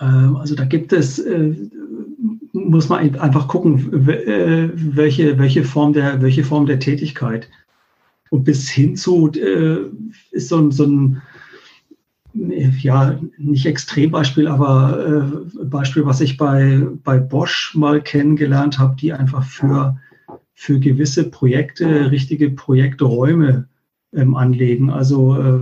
[0.00, 1.54] Ähm, also da gibt es, äh,
[2.52, 7.48] muss man einfach gucken, welche, welche, Form der, welche Form der Tätigkeit.
[8.30, 9.30] Und bis hin zu
[10.30, 11.22] ist so ein, so ein
[12.34, 19.12] ja, nicht Extrembeispiel, aber äh, Beispiel, was ich bei, bei Bosch mal kennengelernt habe, die
[19.12, 19.98] einfach für
[20.54, 23.68] für gewisse Projekte richtige Projekträume
[24.14, 24.90] ähm, anlegen.
[24.90, 25.60] Also äh,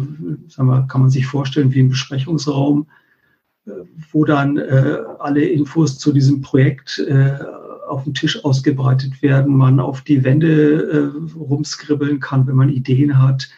[0.49, 2.87] sagen wir, kann man sich vorstellen wie ein Besprechungsraum,
[3.67, 3.71] äh,
[4.13, 7.39] wo dann äh, alle Infos zu diesem Projekt äh,
[7.89, 13.21] auf dem Tisch ausgebreitet werden, man auf die Wände äh, rumskribbeln kann, wenn man Ideen
[13.21, 13.49] hat.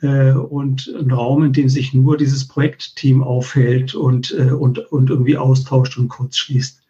[0.00, 5.10] äh, und ein Raum, in dem sich nur dieses Projektteam aufhält und, äh, und, und
[5.10, 6.82] irgendwie austauscht und kurz schließt.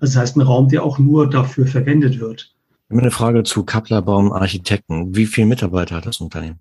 [0.00, 2.51] Also das heißt, ein Raum, der auch nur dafür verwendet wird.
[2.92, 5.16] Ich habe eine Frage zu Kapplerbaum Architekten.
[5.16, 6.60] Wie viele Mitarbeiter hat das Unternehmen?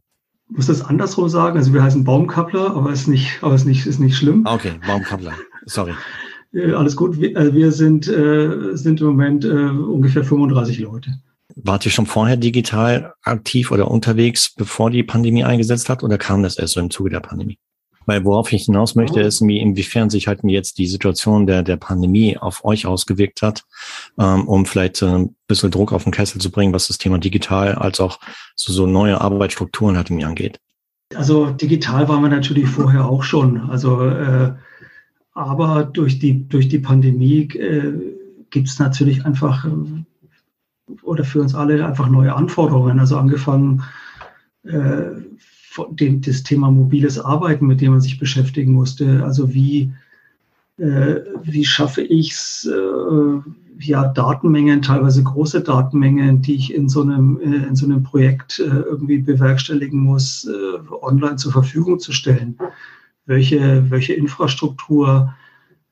[0.50, 1.58] Ich muss das andersrum sagen.
[1.58, 4.48] Also wir heißen Baumkappler, aber ist nicht, aber ist nicht, ist nicht schlimm.
[4.48, 5.34] Ah, okay, Baumkappler.
[5.66, 5.92] Sorry.
[6.54, 7.18] Äh, alles gut.
[7.18, 11.14] Wir, äh, wir sind, äh, sind im Moment äh, ungefähr 35 Leute.
[11.56, 16.44] Wart ihr schon vorher digital aktiv oder unterwegs, bevor die Pandemie eingesetzt hat, oder kam
[16.44, 17.58] das erst so im Zuge der Pandemie?
[18.12, 19.26] Weil worauf ich hinaus möchte, oh.
[19.26, 23.64] ist, inwiefern sich halt jetzt die Situation der, der Pandemie auf euch ausgewirkt hat,
[24.20, 27.20] ähm, um vielleicht äh, ein bisschen Druck auf den Kessel zu bringen, was das Thema
[27.20, 28.20] digital als auch
[28.54, 30.60] so, so neue Arbeitsstrukturen halt mir angeht.
[31.16, 33.70] Also digital waren wir natürlich vorher auch schon.
[33.70, 34.56] Also äh,
[35.34, 37.94] aber durch die, durch die Pandemie äh,
[38.50, 39.70] gibt es natürlich einfach äh,
[41.02, 43.00] oder für uns alle einfach neue Anforderungen.
[43.00, 43.84] Also angefangen
[44.64, 45.31] äh,
[45.92, 49.24] dem, das Thema mobiles Arbeiten, mit dem man sich beschäftigen musste.
[49.24, 49.92] Also wie,
[50.78, 57.02] äh, wie schaffe ich es, äh, ja, Datenmengen, teilweise große Datenmengen, die ich in so
[57.02, 62.12] einem, äh, in so einem Projekt äh, irgendwie bewerkstelligen muss, äh, online zur Verfügung zu
[62.12, 62.58] stellen.
[63.26, 65.34] Welche, welche Infrastruktur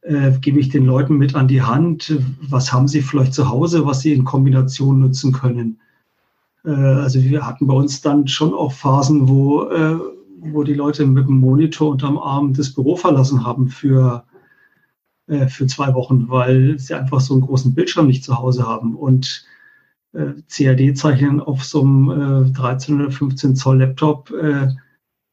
[0.02, 2.18] äh, gebe ich den Leuten mit an die Hand?
[2.42, 5.80] Was haben sie vielleicht zu Hause, was sie in Kombination nutzen können?
[6.66, 10.00] Äh, also wir hatten bei uns dann schon auch Phasen, wo, äh,
[10.40, 14.26] wo die Leute mit dem Monitor unterm Arm das Büro verlassen haben für,
[15.28, 18.96] äh, für zwei Wochen, weil sie einfach so einen großen Bildschirm nicht zu Hause haben.
[18.96, 19.46] Und
[20.12, 24.34] CAD-Zeichnen auf so einem 13 oder 15 Zoll Laptop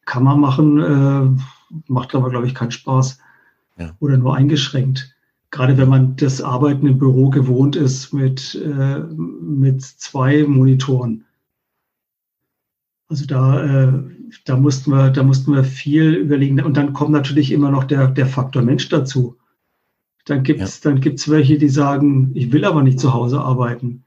[0.05, 1.41] kann man machen,
[1.87, 3.19] macht aber, glaube ich, keinen Spaß
[3.79, 3.97] ja.
[4.01, 5.16] oder nur eingeschränkt.
[5.51, 11.25] Gerade wenn man das Arbeiten im Büro gewohnt ist mit, äh, mit zwei Monitoren.
[13.09, 13.93] Also da, äh,
[14.45, 16.61] da, mussten wir, da mussten wir viel überlegen.
[16.61, 19.37] Und dann kommt natürlich immer noch der, der Faktor Mensch dazu.
[20.25, 21.33] Dann gibt es ja.
[21.33, 24.03] welche, die sagen, ich will aber nicht zu Hause arbeiten.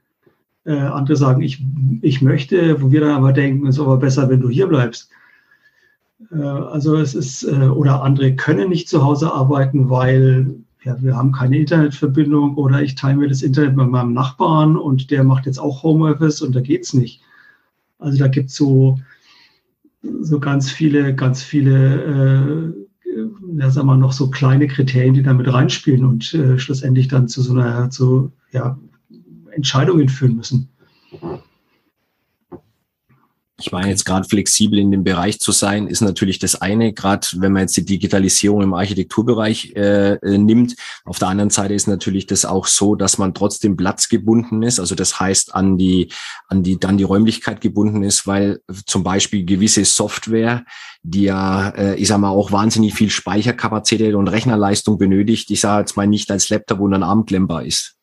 [0.64, 1.64] Äh, andere sagen, ich,
[2.02, 5.10] ich möchte, wo wir dann aber denken, es ist aber besser, wenn du hier bleibst.
[6.30, 11.16] Äh, also es ist, äh, oder andere können nicht zu Hause arbeiten, weil ja, wir
[11.16, 15.46] haben keine Internetverbindung oder ich teile mir das Internet mit meinem Nachbarn und der macht
[15.46, 17.20] jetzt auch Homeoffice und da geht es nicht.
[17.98, 18.98] Also da gibt es so,
[20.02, 23.20] so ganz viele, ganz viele, äh,
[23.58, 27.28] ja, sagen wir noch so kleine Kriterien, die da mit reinspielen und äh, schlussendlich dann
[27.28, 28.78] zu so einer, zu, ja,
[29.50, 30.70] Entscheidungen führen müssen
[33.60, 37.26] ich meine jetzt gerade flexibel in dem Bereich zu sein, ist natürlich das eine, gerade
[37.36, 40.76] wenn man jetzt die Digitalisierung im Architekturbereich äh, äh, nimmt.
[41.04, 44.80] Auf der anderen Seite ist natürlich das auch so, dass man trotzdem platzgebunden ist.
[44.80, 46.10] Also das heißt an die,
[46.48, 50.64] an die, dann die Räumlichkeit gebunden ist, weil zum Beispiel gewisse Software,
[51.02, 55.80] die ja, äh, ich sag mal, auch wahnsinnig viel Speicherkapazität und Rechnerleistung benötigt, ich sage
[55.80, 57.24] jetzt mal nicht als Laptop und ein Arm
[57.64, 57.96] ist.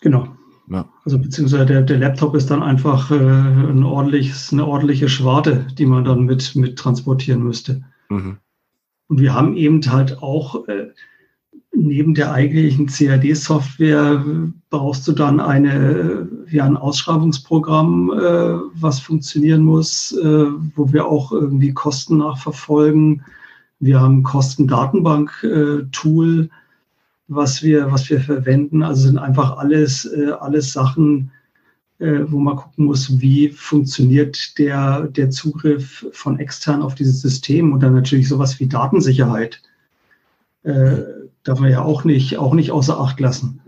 [0.00, 0.36] Genau.
[0.70, 0.88] Ja.
[1.04, 5.86] Also beziehungsweise der, der Laptop ist dann einfach äh, ein ordentliches, eine ordentliche Schwarte, die
[5.86, 7.82] man dann mit, mit transportieren müsste.
[8.08, 8.38] Mhm.
[9.08, 10.88] Und wir haben eben halt auch äh,
[11.76, 14.24] neben der eigentlichen CAD-Software
[14.70, 21.32] brauchst du dann eine, ja, ein Ausschreibungsprogramm, äh, was funktionieren muss, äh, wo wir auch
[21.32, 23.24] irgendwie Kosten nachverfolgen.
[23.80, 26.48] Wir haben Kostendatenbank-Tool, äh,
[27.28, 28.82] was wir, was wir verwenden.
[28.82, 31.30] Also sind einfach alles, äh, alles Sachen,
[31.98, 37.72] äh, wo man gucken muss, wie funktioniert der, der Zugriff von extern auf dieses System
[37.72, 39.62] und dann natürlich sowas wie Datensicherheit.
[40.62, 41.02] Äh,
[41.44, 43.60] darf man ja auch nicht, auch nicht außer Acht lassen.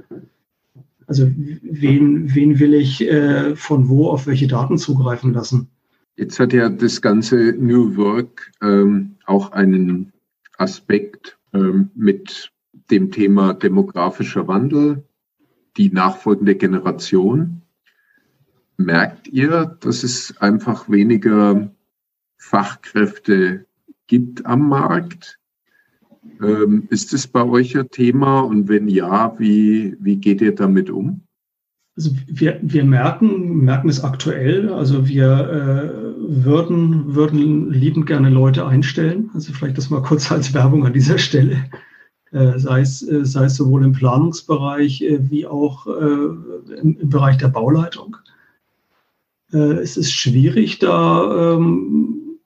[1.06, 5.68] Also wen, wen will ich äh, von wo auf welche Daten zugreifen lassen?
[6.16, 10.12] Jetzt hat ja das ganze New Work ähm, auch einen
[10.56, 12.50] Aspekt ähm, mit
[12.90, 15.04] dem Thema demografischer Wandel,
[15.76, 17.62] die nachfolgende Generation.
[18.76, 21.70] Merkt ihr, dass es einfach weniger
[22.38, 23.66] Fachkräfte
[24.06, 25.38] gibt am Markt?
[26.42, 30.90] Ähm, ist es bei euch ein Thema und wenn ja, wie, wie geht ihr damit
[30.90, 31.22] um?
[31.96, 34.70] Also wir, wir merken, merken es aktuell.
[34.70, 39.30] Also wir äh, würden, würden liebend gerne Leute einstellen.
[39.32, 41.64] Also vielleicht das mal kurz als Werbung an dieser Stelle.
[42.36, 47.48] Äh, sei es, äh, sei es sowohl im Planungsbereich äh, wie auch im, Bereich der
[47.48, 48.16] Bauleitung.
[49.52, 52.38] Es ist schwierig, da ähm,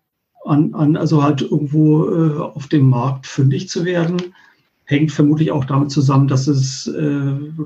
[0.45, 4.19] an, an, also halt irgendwo auf dem Markt fündig zu werden.
[4.85, 6.93] Hängt vermutlich auch damit zusammen, dass es,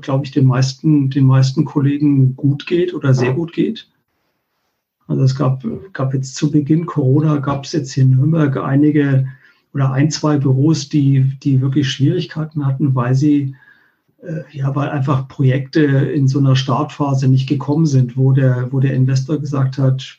[0.01, 3.89] glaube ich, den meisten, den meisten Kollegen gut geht oder sehr gut geht.
[5.07, 9.27] Also es gab, gab jetzt zu Beginn Corona, gab es jetzt hier in Nürnberg einige
[9.75, 13.55] oder ein, zwei Büros, die, die wirklich Schwierigkeiten hatten, weil sie,
[14.23, 18.79] äh, ja, weil einfach Projekte in so einer Startphase nicht gekommen sind, wo der, wo
[18.79, 20.17] der Investor gesagt hat,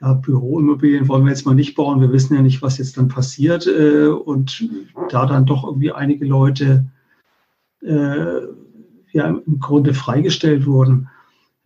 [0.00, 3.08] ja, Büroimmobilien wollen wir jetzt mal nicht bauen, wir wissen ja nicht, was jetzt dann
[3.08, 3.66] passiert.
[3.66, 4.66] Äh, und
[5.10, 6.86] da dann doch irgendwie einige Leute
[7.82, 8.40] äh,
[9.12, 11.10] ja im Grunde freigestellt wurden.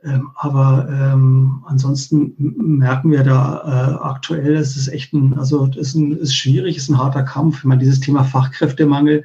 [0.04, 5.76] Ähm, aber ähm, ansonsten merken wir da äh, aktuell, es ist echt ein, also es
[5.76, 7.58] ist, ein, ist schwierig, es ist ein harter Kampf.
[7.58, 9.24] Ich meine, dieses Thema Fachkräftemangel,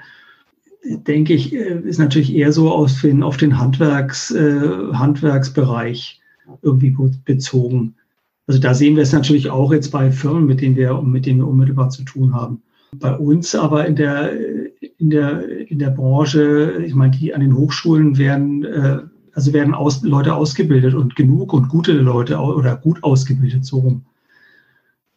[0.83, 6.21] denke ich, äh, ist natürlich eher so aus den, auf den Handwerks, äh, Handwerksbereich
[6.61, 7.95] irgendwie bezogen.
[8.47, 11.39] Also da sehen wir es natürlich auch jetzt bei Firmen, mit denen wir, mit denen
[11.39, 12.63] wir unmittelbar zu tun haben.
[12.95, 14.31] Bei uns aber in der,
[14.97, 18.99] in der, in der Branche, ich meine, die an den Hochschulen werden, äh,
[19.39, 24.05] also werden aus, Leute ausgebildet und genug und gute Leute oder gut ausgebildet, so rum.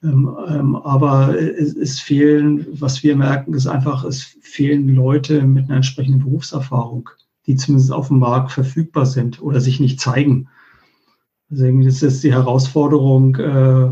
[0.04, 5.64] Ähm, ähm, aber es, es, fehlen, was wir merken, ist einfach, es fehlen Leute mit
[5.64, 7.10] einer entsprechenden Berufserfahrung,
[7.48, 10.46] die zumindest auf dem Markt verfügbar sind oder sich nicht zeigen.
[11.50, 13.90] Deswegen ist es die Herausforderung, äh,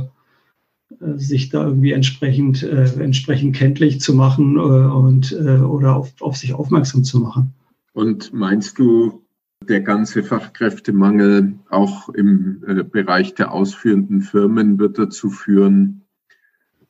[1.17, 6.37] sich da irgendwie entsprechend, äh, entsprechend kenntlich zu machen äh, und äh, oder auf, auf
[6.37, 7.53] sich aufmerksam zu machen.
[7.95, 9.25] Und meinst du,
[9.69, 16.07] der ganze Fachkräftemangel auch im äh, Bereich der ausführenden Firmen wird dazu führen,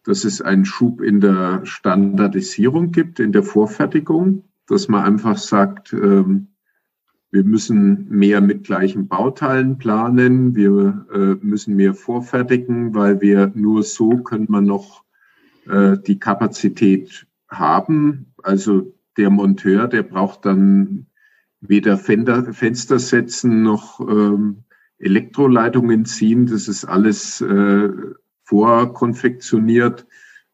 [0.05, 5.93] dass es einen Schub in der Standardisierung gibt, in der Vorfertigung, dass man einfach sagt,
[5.93, 6.49] ähm,
[7.33, 10.57] wir müssen mehr mit gleichen Bauteilen planen.
[10.57, 15.05] Wir äh, müssen mehr vorfertigen, weil wir nur so können wir noch
[15.69, 18.33] äh, die Kapazität haben.
[18.43, 21.07] Also der Monteur, der braucht dann
[21.61, 24.65] weder Fender, Fenster setzen noch ähm,
[24.99, 26.47] Elektroleitungen ziehen.
[26.47, 27.89] Das ist alles äh,
[28.45, 30.07] vorkonfektioniert.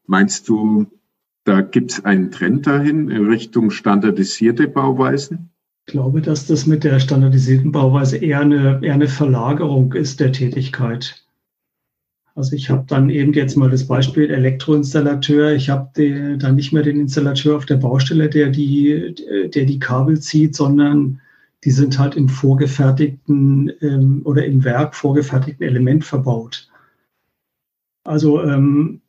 [0.07, 0.87] Meinst du,
[1.45, 5.51] da gibt es einen Trend dahin in Richtung standardisierte Bauweisen?
[5.87, 10.33] Ich glaube, dass das mit der standardisierten Bauweise eher eine, eher eine Verlagerung ist der
[10.33, 11.26] Tätigkeit.
[12.37, 15.55] Also ich habe dann eben jetzt mal das Beispiel Elektroinstallateur.
[15.55, 19.15] Ich habe dann nicht mehr den Installateur auf der Baustelle, der die,
[19.55, 21.21] der die Kabel zieht, sondern
[21.65, 26.69] die sind halt im vorgefertigten ähm, oder im Werk vorgefertigten Element verbaut.
[28.05, 29.01] Also ähm,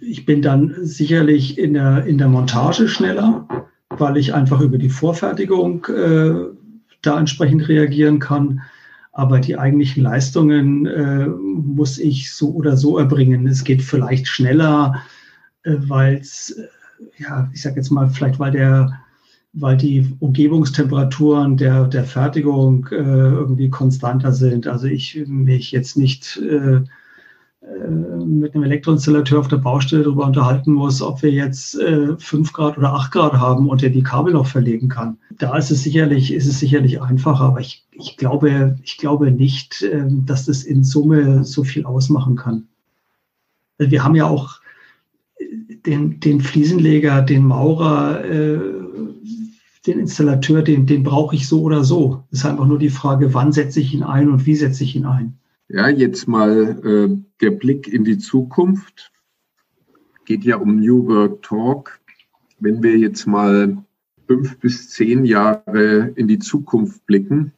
[0.00, 3.46] ich bin dann sicherlich in der, in der Montage schneller
[3.98, 6.34] weil ich einfach über die Vorfertigung äh,
[7.02, 8.62] da entsprechend reagieren kann.
[9.12, 13.46] Aber die eigentlichen Leistungen äh, muss ich so oder so erbringen.
[13.46, 15.02] Es geht vielleicht schneller,
[15.64, 16.68] äh, weil es, äh,
[17.18, 18.98] ja, ich sage jetzt mal, vielleicht weil der,
[19.52, 24.66] weil die Umgebungstemperaturen der, der Fertigung äh, irgendwie konstanter sind.
[24.66, 26.80] Also ich mich jetzt nicht äh,
[27.62, 32.76] mit einem Elektroinstallateur auf der Baustelle darüber unterhalten muss, ob wir jetzt äh, 5 Grad
[32.76, 35.18] oder 8 Grad haben und der die Kabel noch verlegen kann.
[35.38, 39.82] Da ist es sicherlich, ist es sicherlich einfacher, aber ich, ich glaube, ich glaube nicht,
[39.82, 42.66] äh, dass das in Summe so viel ausmachen kann.
[43.78, 44.60] Wir haben ja auch
[45.86, 48.58] den, den Fliesenleger, den Maurer, äh,
[49.86, 52.24] den Installateur, den, den brauche ich so oder so.
[52.30, 54.96] Es ist einfach nur die Frage, wann setze ich ihn ein und wie setze ich
[54.96, 55.38] ihn ein.
[55.74, 59.10] Ja, jetzt mal äh, der Blick in die Zukunft.
[60.26, 61.98] Geht ja um New Work Talk.
[62.60, 63.82] Wenn wir jetzt mal
[64.26, 67.52] fünf bis zehn Jahre in die Zukunft blicken,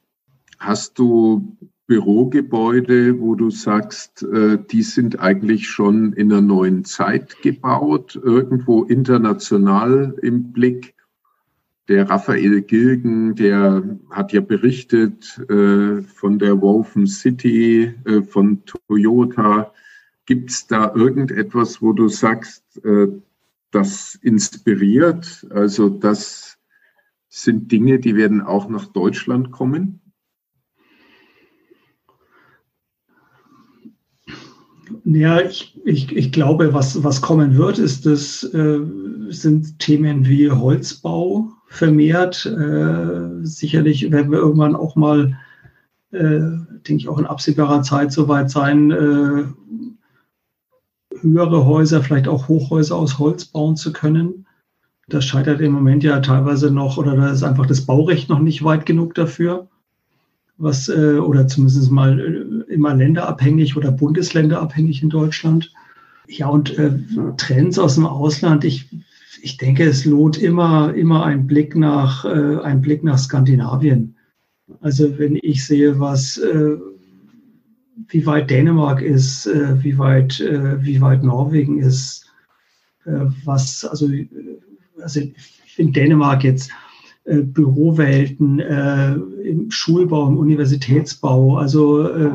[0.60, 1.56] hast du
[1.88, 8.84] Bürogebäude, wo du sagst, äh, die sind eigentlich schon in einer neuen Zeit gebaut, irgendwo
[8.84, 10.93] international im Blick?
[11.88, 19.72] Der Raphael Gilgen, der hat ja berichtet äh, von der Woven City, äh, von Toyota.
[20.24, 23.08] Gibt es da irgendetwas, wo du sagst, äh,
[23.70, 25.46] das inspiriert?
[25.50, 26.58] Also das
[27.28, 30.00] sind Dinge, die werden auch nach Deutschland kommen?
[35.04, 38.80] Ja, ich, ich, ich glaube, was, was kommen wird, ist das, äh,
[39.28, 42.46] sind Themen wie Holzbau, vermehrt.
[42.46, 45.36] Äh, sicherlich werden wir irgendwann auch mal,
[46.12, 46.40] äh,
[46.86, 49.44] denke ich, auch in absehbarer Zeit soweit sein, äh,
[51.20, 54.46] höhere Häuser, vielleicht auch Hochhäuser aus Holz bauen zu können.
[55.08, 58.62] Das scheitert im Moment ja teilweise noch, oder da ist einfach das Baurecht noch nicht
[58.64, 59.68] weit genug dafür.
[60.56, 62.43] Was, äh, oder zumindest mal
[62.74, 65.72] immer länderabhängig oder bundesländerabhängig in Deutschland.
[66.26, 66.90] Ja, und äh,
[67.36, 68.88] Trends aus dem Ausland, ich
[69.44, 74.16] ich denke, es lohnt immer, immer ein Blick nach, äh, ein Blick nach Skandinavien.
[74.80, 76.78] Also wenn ich sehe, was, äh,
[78.08, 82.26] wie weit Dänemark ist, äh, wie, weit, äh, wie weit Norwegen ist,
[83.04, 84.08] äh, was, also,
[84.98, 85.20] also
[85.76, 86.70] in Dänemark jetzt
[87.24, 92.30] äh, Bürowelten, äh, im Schulbau, im Universitätsbau, also äh,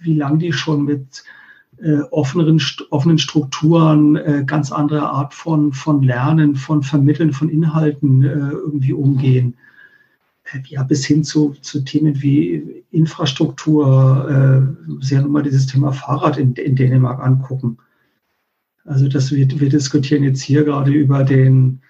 [0.00, 1.24] wie lange die schon mit
[1.78, 2.60] äh, offeneren,
[2.90, 9.54] offenen Strukturen, äh, ganz andere Art von, von Lernen, von Vermitteln von Inhalten irgendwie umgehen.
[10.68, 16.38] Ja, bis hin zu, zu Themen wie Infrastruktur, äh, Sie haben immer dieses Thema Fahrrad
[16.38, 17.78] in, in Dänemark angucken.
[18.84, 21.80] Also das wird, wir diskutieren jetzt hier gerade über den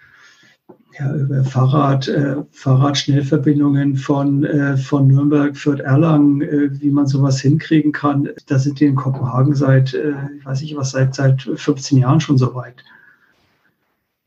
[0.99, 7.41] ja, über Fahrrad, äh, Fahrradschnellverbindungen von, äh, von Nürnberg, Fürth, Erlangen, äh, wie man sowas
[7.41, 8.29] hinkriegen kann.
[8.47, 12.21] Da sind die in Kopenhagen seit, äh, ich weiß nicht was, seit, seit 15 Jahren
[12.21, 12.83] schon so weit.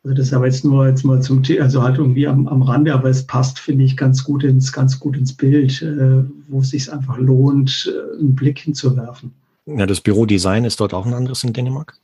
[0.04, 2.62] Also das ist aber jetzt nur jetzt mal zum Thema, also halt irgendwie am, am
[2.62, 6.60] Rande, aber es passt, finde ich, ganz gut ins, ganz gut ins Bild, äh, wo
[6.62, 9.34] es sich einfach lohnt, äh, einen Blick hinzuwerfen.
[9.66, 11.98] Ja, das Bürodesign ist dort auch ein anderes in Dänemark?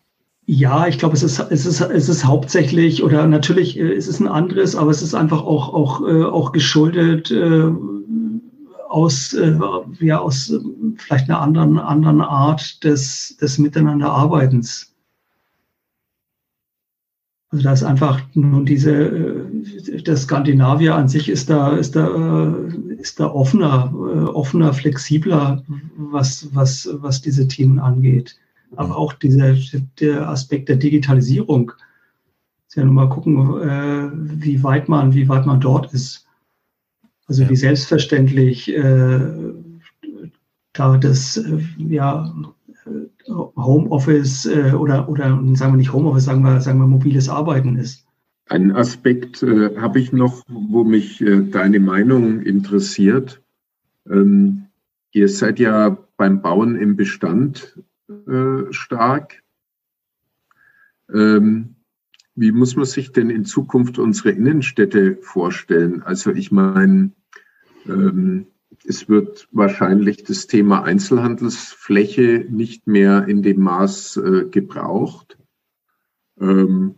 [0.47, 4.19] Ja, ich glaube, es ist, es, ist, es ist hauptsächlich oder natürlich äh, es ist
[4.19, 7.71] ein anderes, aber es ist einfach auch, auch, äh, auch geschuldet äh,
[8.87, 9.57] aus, äh,
[9.99, 10.59] ja, aus äh,
[10.97, 14.93] vielleicht einer anderen, anderen Art des, des Miteinanderarbeitens.
[17.49, 19.47] Also da ist einfach nun diese,
[20.05, 22.53] der Skandinavier an sich ist da, ist da,
[22.97, 23.93] ist da offener,
[24.33, 25.63] offener, flexibler,
[25.95, 28.35] was, was, was diese Themen angeht
[28.77, 29.55] aber auch dieser
[29.99, 31.71] der Aspekt der Digitalisierung.
[32.75, 36.27] Ja, nur mal gucken, äh, wie weit man, wie weit man dort ist.
[37.25, 37.49] Also ja.
[37.49, 39.19] wie selbstverständlich äh,
[40.73, 42.35] da das äh, ja
[43.27, 48.05] Homeoffice äh, oder oder sagen wir nicht Homeoffice, sagen wir sagen wir mobiles Arbeiten ist.
[48.47, 53.41] Einen Aspekt äh, habe ich noch, wo mich äh, deine Meinung interessiert.
[54.07, 54.65] Ähm,
[55.11, 57.79] ihr seid ja beim Bauen im Bestand
[58.09, 59.43] äh, stark.
[61.13, 61.75] Ähm,
[62.35, 66.03] wie muss man sich denn in Zukunft unsere Innenstädte vorstellen?
[66.03, 67.11] Also ich meine,
[67.85, 68.47] ähm,
[68.85, 75.37] es wird wahrscheinlich das Thema Einzelhandelsfläche nicht mehr in dem Maß äh, gebraucht.
[76.39, 76.95] Ähm,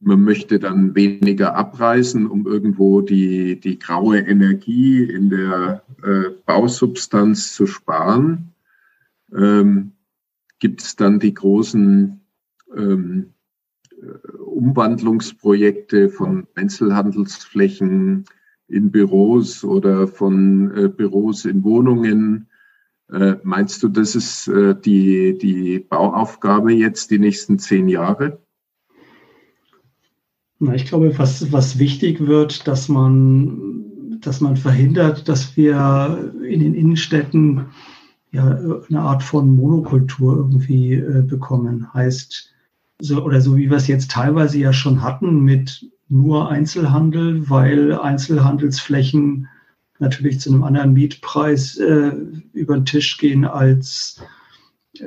[0.00, 7.52] man möchte dann weniger abreißen, um irgendwo die, die graue Energie in der äh, Bausubstanz
[7.52, 8.52] zu sparen.
[9.32, 9.91] Ähm,
[10.62, 12.20] gibt es dann die großen
[12.76, 13.32] ähm,
[14.00, 18.26] äh, Umwandlungsprojekte von Einzelhandelsflächen
[18.68, 22.46] in Büros oder von äh, Büros in Wohnungen.
[23.10, 28.38] Äh, meinst du, das ist äh, die, die Bauaufgabe jetzt die nächsten zehn Jahre?
[30.60, 36.60] Na, ich glaube, was, was wichtig wird, dass man, dass man verhindert, dass wir in
[36.60, 37.66] den Innenstädten
[38.32, 38.58] ja,
[38.88, 41.92] eine Art von Monokultur irgendwie äh, bekommen.
[41.92, 42.50] Heißt,
[43.00, 47.98] so, oder so wie wir es jetzt teilweise ja schon hatten mit nur Einzelhandel, weil
[47.98, 49.48] Einzelhandelsflächen
[49.98, 52.12] natürlich zu einem anderen Mietpreis äh,
[52.52, 54.20] über den Tisch gehen als,
[54.98, 55.04] äh,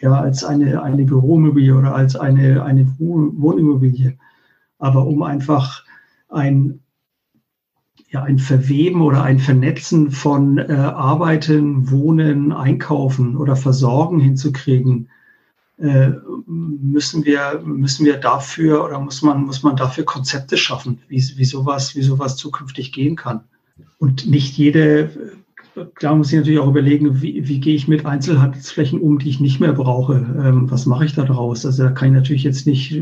[0.00, 4.16] ja, als eine, eine Büroimmobilie oder als eine, eine Wohnimmobilie.
[4.78, 5.84] Aber um einfach
[6.28, 6.81] ein
[8.08, 15.08] ja, ein Verweben oder ein Vernetzen von äh, Arbeiten, Wohnen, Einkaufen oder Versorgen hinzukriegen,
[15.78, 16.10] äh,
[16.46, 21.44] müssen wir, müssen wir dafür oder muss man, muss man dafür Konzepte schaffen, wie, wie,
[21.44, 23.40] sowas, wie sowas zukünftig gehen kann.
[23.98, 25.10] Und nicht jede,
[26.00, 29.40] da muss ich natürlich auch überlegen, wie, wie gehe ich mit Einzelhandelsflächen um, die ich
[29.40, 30.14] nicht mehr brauche?
[30.14, 31.64] Ähm, was mache ich da draus?
[31.64, 33.00] Also da kann ich natürlich jetzt nicht,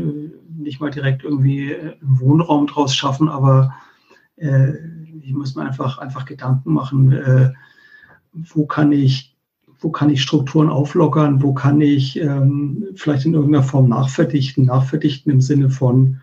[0.57, 3.73] nicht mal direkt irgendwie einen Wohnraum draus schaffen, aber
[4.41, 4.73] äh,
[5.21, 7.51] ich muss mir einfach, einfach Gedanken machen, äh,
[8.33, 9.35] wo kann ich,
[9.79, 15.31] wo kann ich Strukturen auflockern, wo kann ich ähm, vielleicht in irgendeiner Form nachverdichten, nachverdichten
[15.31, 16.21] im Sinne von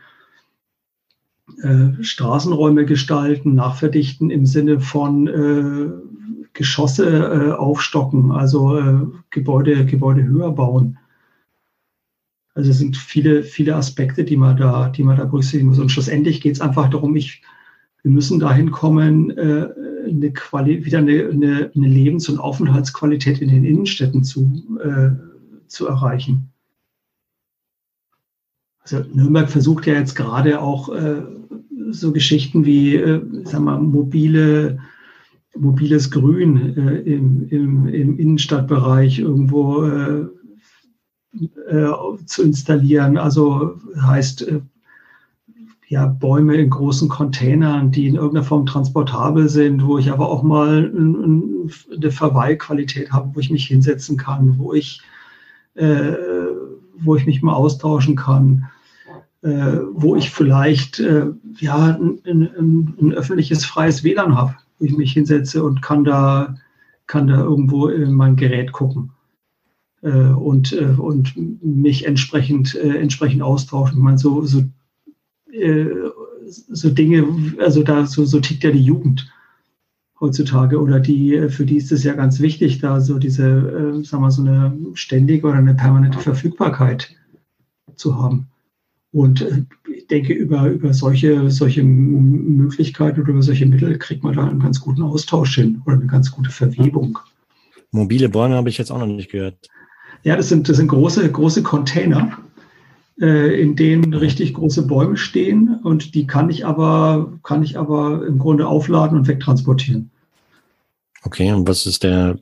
[1.62, 10.24] äh, Straßenräume gestalten, nachverdichten im Sinne von äh, Geschosse äh, aufstocken, also äh, Gebäude, Gebäude
[10.24, 10.98] höher bauen.
[12.54, 15.78] Also es sind viele, viele Aspekte, die man da, die man da berücksichtigen muss.
[15.78, 17.42] Und schlussendlich geht es einfach darum, ich,
[18.08, 19.68] wir müssen dahin kommen, äh,
[20.08, 24.50] eine Quali wieder eine, eine, eine, Lebens- und Aufenthaltsqualität in den Innenstädten zu,
[24.82, 25.10] äh,
[25.66, 26.50] zu erreichen.
[28.80, 31.22] Also Nürnberg versucht ja jetzt gerade auch äh,
[31.90, 34.78] so Geschichten wie, äh, sagen wir, mobile,
[35.54, 40.28] mobiles Grün äh, im, im, im, Innenstadtbereich irgendwo äh,
[41.68, 41.92] äh,
[42.24, 43.18] zu installieren.
[43.18, 44.50] Also heißt
[45.88, 50.42] ja, Bäume in großen Containern, die in irgendeiner Form transportabel sind, wo ich aber auch
[50.42, 55.00] mal eine Verweilqualität habe, wo ich mich hinsetzen kann, wo ich,
[55.76, 56.12] äh,
[56.98, 58.68] wo ich mich mal austauschen kann,
[59.42, 61.26] äh, wo ich vielleicht äh,
[61.58, 66.56] ja, ein, ein, ein, öffentliches freies WLAN habe, wo ich mich hinsetze und kann da,
[67.06, 69.12] kann da irgendwo in mein Gerät gucken.
[70.02, 71.32] Äh, und, äh, und
[71.62, 73.98] mich entsprechend, äh, entsprechend austauschen.
[73.98, 74.62] Ich meine, so, so
[76.48, 77.26] so Dinge,
[77.60, 79.30] also da so, so tickt ja die Jugend
[80.20, 84.04] heutzutage oder die, äh, für die ist es ja ganz wichtig, da so diese, äh,
[84.04, 87.14] sagen wir, so eine ständige oder eine permanente Verfügbarkeit
[87.94, 88.48] zu haben.
[89.12, 94.34] Und äh, ich denke, über, über solche, solche Möglichkeiten oder über solche Mittel kriegt man
[94.34, 97.18] da einen ganz guten Austausch hin oder eine ganz gute Verwebung.
[97.90, 99.68] Mobile Bäume habe ich jetzt auch noch nicht gehört.
[100.24, 102.47] Ja, das sind, das sind große, große Container äh,
[103.20, 108.38] in denen richtig große Bäume stehen und die kann ich aber, kann ich aber im
[108.38, 110.10] Grunde aufladen und wegtransportieren.
[111.24, 112.38] Okay, und was ist der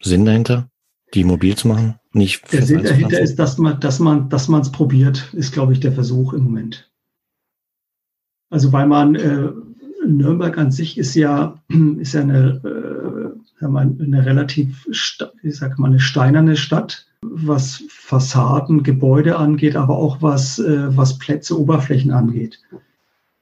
[0.00, 0.68] Sinn dahinter,
[1.14, 1.96] die mobil zu machen?
[2.12, 5.72] Nicht der Sinn dahinter ist, dass man, dass man, dass man es probiert, ist, glaube
[5.72, 6.88] ich, der Versuch im Moment.
[8.50, 9.48] Also weil man äh,
[10.06, 11.60] Nürnberg an sich ist ja,
[11.98, 12.60] ist ja eine,
[13.60, 14.88] äh, eine relativ,
[15.42, 21.18] ich sag mal, eine steinerne Stadt was Fassaden, Gebäude angeht, aber auch was, äh, was
[21.18, 22.60] Plätze, Oberflächen angeht.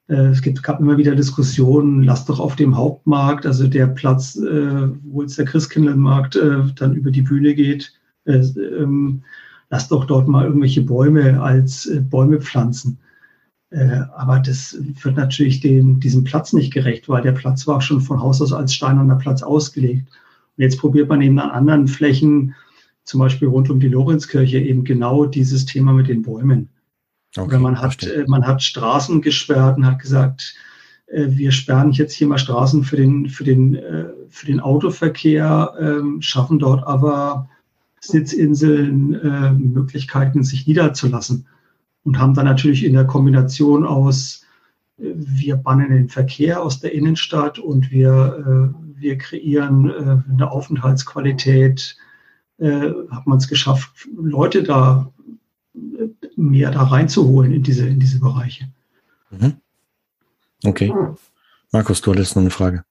[0.08, 4.36] Äh, es gibt, gab immer wieder Diskussionen, lass doch auf dem Hauptmarkt, also der Platz,
[4.36, 7.92] äh, wo jetzt der Christkindlmarkt äh, dann über die Bühne geht,
[8.24, 9.22] äh, ähm,
[9.70, 12.98] lass doch dort mal irgendwelche Bäume als äh, Bäume pflanzen.
[14.14, 18.20] aber das wird natürlich dem, diesem Platz nicht gerecht, weil der Platz war schon von
[18.20, 20.06] Haus aus als steinerner Platz ausgelegt.
[20.58, 22.54] Und jetzt probiert man eben an anderen Flächen
[23.04, 26.68] zum Beispiel rund um die Lorenzkirche eben genau dieses Thema mit den Bäumen.
[27.36, 30.54] Okay, Oder man hat, äh, man hat Straßen gesperrt und hat gesagt,
[31.06, 35.74] äh, wir sperren jetzt hier mal Straßen für den, für den, äh, für den Autoverkehr,
[35.80, 37.48] ähm, schaffen dort aber
[38.04, 41.46] Sitzinseln, Möglichkeiten, sich niederzulassen
[42.02, 44.44] und haben dann natürlich in der Kombination aus,
[44.96, 51.96] wir bannen den Verkehr aus der Innenstadt und wir, wir kreieren eine Aufenthaltsqualität,
[52.62, 55.12] äh, hat man es geschafft, Leute da
[55.74, 58.68] äh, mehr da reinzuholen in diese, in diese Bereiche.
[59.30, 59.54] Mhm.
[60.64, 60.94] Okay.
[61.72, 62.84] Markus, du hattest noch eine Frage.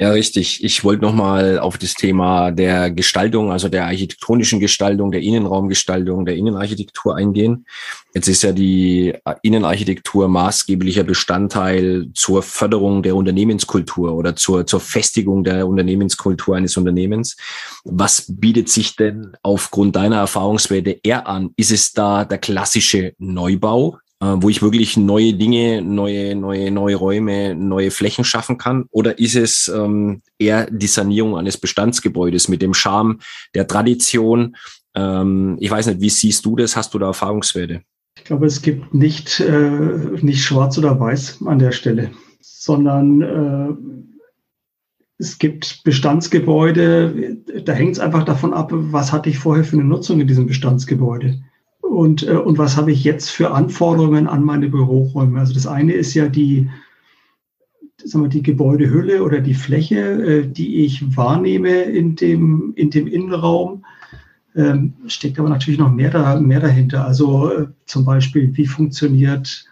[0.00, 0.62] Ja, richtig.
[0.62, 6.36] Ich wollte nochmal auf das Thema der Gestaltung, also der architektonischen Gestaltung, der Innenraumgestaltung, der
[6.36, 7.66] Innenarchitektur eingehen.
[8.14, 15.42] Jetzt ist ja die Innenarchitektur maßgeblicher Bestandteil zur Förderung der Unternehmenskultur oder zur, zur Festigung
[15.42, 17.36] der Unternehmenskultur eines Unternehmens.
[17.82, 21.50] Was bietet sich denn aufgrund deiner Erfahrungswerte eher an?
[21.56, 27.54] Ist es da der klassische Neubau, wo ich wirklich neue Dinge, neue, neue, neue Räume,
[27.54, 28.86] neue Flächen schaffen kann?
[28.90, 33.20] Oder ist es ähm, eher die Sanierung eines Bestandsgebäudes mit dem Charme
[33.54, 34.56] der Tradition?
[34.94, 36.74] Ähm, ich weiß nicht, wie siehst du das?
[36.74, 37.82] Hast du da Erfahrungswerte?
[38.16, 39.90] Ich glaube, es gibt nicht, äh,
[40.20, 42.10] nicht schwarz oder weiß an der Stelle,
[42.40, 43.72] sondern äh,
[45.18, 49.84] es gibt Bestandsgebäude, da hängt es einfach davon ab, was hatte ich vorher für eine
[49.84, 51.40] Nutzung in diesem Bestandsgebäude
[51.88, 55.40] und, äh, und was habe ich jetzt für Anforderungen an meine Büroräume.
[55.40, 56.68] Also das eine ist ja die,
[58.04, 63.06] sagen wir, die Gebäudehülle oder die Fläche, äh, die ich wahrnehme in dem, in dem
[63.06, 63.84] Innenraum.
[64.54, 67.04] Ähm, steckt aber natürlich noch mehr, da, mehr dahinter.
[67.04, 69.64] Also äh, zum Beispiel, wie funktioniert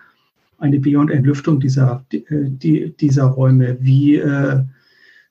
[0.58, 3.76] eine B- und Entlüftung dieser, die, die, dieser Räume?
[3.80, 4.62] Wie äh,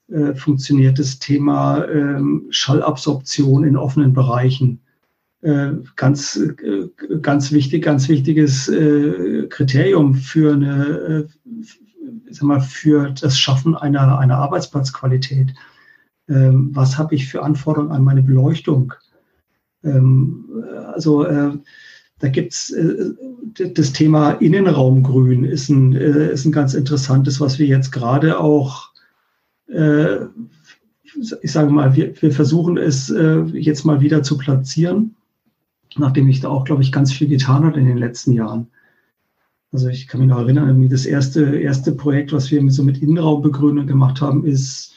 [0.09, 4.79] äh, funktioniert das Thema ähm, Schallabsorption in offenen Bereichen?
[5.41, 6.89] Äh, ganz, äh,
[7.21, 11.27] ganz wichtig, ganz wichtiges äh, Kriterium für eine,
[12.31, 15.53] sag mal, für das Schaffen einer, einer Arbeitsplatzqualität.
[16.27, 18.93] Ähm, was habe ich für Anforderungen an meine Beleuchtung?
[19.83, 20.45] Ähm,
[20.93, 21.23] also
[22.19, 22.73] da gibt es
[23.53, 28.93] das Thema Innenraumgrün ist ein, ist ein ganz interessantes, was wir jetzt gerade auch
[31.41, 33.13] ich sage mal, wir, wir versuchen es
[33.53, 35.15] jetzt mal wieder zu platzieren
[35.98, 38.68] nachdem ich da auch, glaube ich, ganz viel getan habe in den letzten Jahren.
[39.72, 43.88] Also ich kann mich noch erinnern, das erste, erste Projekt, was wir so mit Innenraumbegrünung
[43.88, 44.93] gemacht haben, ist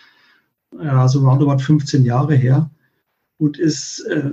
[0.80, 2.70] ja so roundabout 15 Jahre her
[3.38, 4.30] und ist, äh,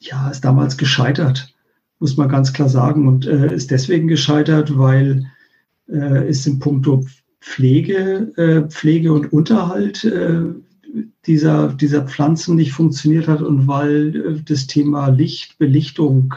[0.00, 1.54] ja, ist damals gescheitert,
[1.98, 3.06] muss man ganz klar sagen.
[3.06, 5.26] Und äh, ist deswegen gescheitert, weil
[5.88, 7.04] äh, es in puncto
[7.40, 10.42] Pflege, äh, Pflege und Unterhalt äh,
[11.26, 16.34] dieser, dieser Pflanzen nicht funktioniert hat und weil äh, das Thema Licht, Belichtung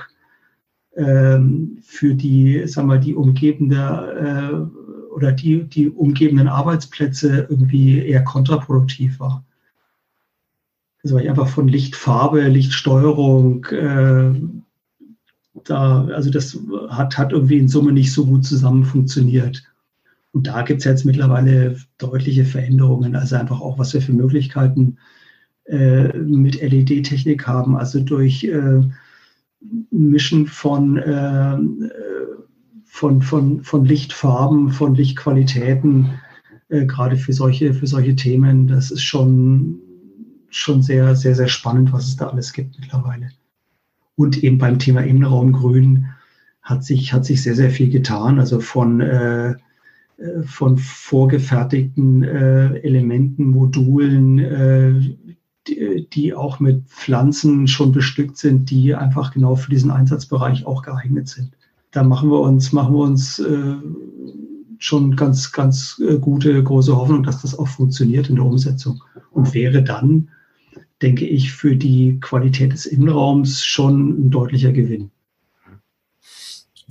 [0.95, 8.23] ähm, für die, sagen wir, die umgebende äh, oder die, die umgebenden Arbeitsplätze irgendwie eher
[8.23, 9.43] kontraproduktiv war.
[11.03, 14.33] Also weil ich einfach von Lichtfarbe, Lichtsteuerung, äh,
[15.63, 16.57] da, also das
[16.89, 19.63] hat, hat irgendwie in Summe nicht so gut zusammen funktioniert.
[20.34, 24.97] Und da gibt es jetzt mittlerweile deutliche Veränderungen, also einfach auch, was wir für Möglichkeiten
[25.65, 28.82] äh, mit LED-Technik haben, also durch äh,
[29.91, 31.57] Mischen von, äh,
[32.86, 36.11] von, von, von Lichtfarben, von Lichtqualitäten,
[36.69, 39.79] äh, gerade für solche, für solche Themen, das ist schon,
[40.49, 43.29] schon sehr, sehr, sehr spannend, was es da alles gibt mittlerweile.
[44.15, 46.07] Und eben beim Thema Innenraumgrün
[46.61, 48.39] hat sich, hat sich sehr, sehr viel getan.
[48.39, 49.55] Also von, äh,
[50.45, 54.93] von vorgefertigten äh, Elementen, Modulen, äh,
[55.67, 60.82] die, die, auch mit Pflanzen schon bestückt sind, die einfach genau für diesen Einsatzbereich auch
[60.82, 61.51] geeignet sind.
[61.91, 63.76] Da machen wir uns, machen wir uns äh,
[64.80, 69.53] schon ganz, ganz äh, gute, große Hoffnung, dass das auch funktioniert in der Umsetzung und
[69.53, 70.30] wäre dann
[71.01, 75.11] denke ich, für die Qualität des Innenraums schon ein deutlicher Gewinn.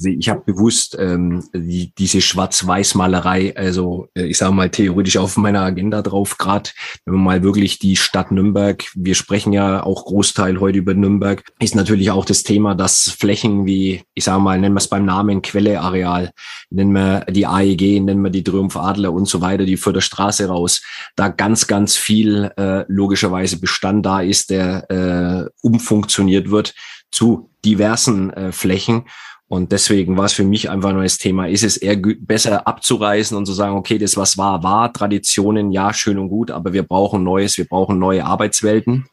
[0.02, 5.60] Ich habe bewusst ähm, die, diese Schwarz-Weiß-Malerei, also äh, ich sage mal theoretisch auf meiner
[5.60, 6.70] Agenda drauf, gerade
[7.04, 11.44] wenn man mal wirklich die Stadt Nürnberg, wir sprechen ja auch Großteil heute über Nürnberg,
[11.58, 15.04] ist natürlich auch das Thema, dass Flächen wie, ich sage mal, nennen wir es beim
[15.04, 16.30] Namen Quelleareal,
[16.70, 20.82] nennen wir die AEG, nennen wir die Triumph Adler und so weiter, die Förderstraße raus,
[21.16, 26.74] da ganz, ganz viel äh, logischerweise Bestand da ist, der äh, umfunktioniert wird
[27.10, 29.04] zu diversen äh, Flächen.
[29.50, 31.48] Und deswegen war es für mich einfach ein neues Thema.
[31.48, 35.92] Ist es eher besser abzureißen und zu sagen, okay, das was war, war Traditionen, ja,
[35.92, 39.06] schön und gut, aber wir brauchen Neues, wir brauchen neue Arbeitswelten.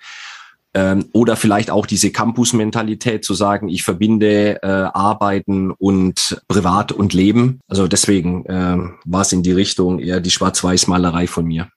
[0.76, 7.16] Ähm, oder vielleicht auch diese Campus-Mentalität zu sagen, ich verbinde äh, Arbeiten und Privat und
[7.16, 7.60] Leben.
[7.68, 11.70] Also deswegen äh, war es in die Richtung eher die Schwarz-Weiß-Malerei von mir.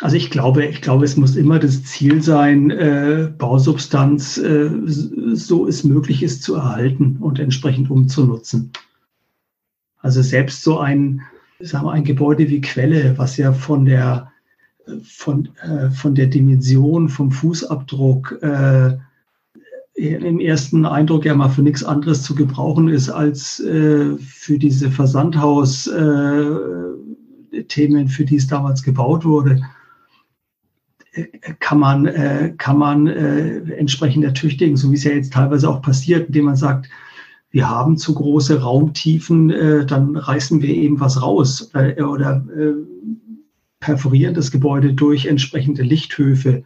[0.00, 5.66] Also ich glaube, ich glaube, es muss immer das Ziel sein, äh, Bausubstanz, äh, so
[5.66, 8.70] es möglich ist, zu erhalten und entsprechend umzunutzen.
[10.00, 11.22] Also selbst so ein,
[11.58, 14.30] sagen wir, ein Gebäude wie Quelle, was ja von der
[15.02, 18.96] von, äh, von der Dimension, vom Fußabdruck äh,
[19.94, 24.92] im ersten Eindruck ja mal für nichts anderes zu gebrauchen ist als äh, für diese
[24.92, 27.16] Versandhaus-Themen,
[27.52, 29.60] äh, für die es damals gebaut wurde
[31.60, 35.82] kann man, äh, kann man äh, entsprechend ertüchtigen, so wie es ja jetzt teilweise auch
[35.82, 36.88] passiert, indem man sagt,
[37.50, 42.74] wir haben zu große Raumtiefen, äh, dann reißen wir eben was raus äh, oder äh,
[43.80, 46.64] perforieren das Gebäude durch entsprechende Lichthöfe,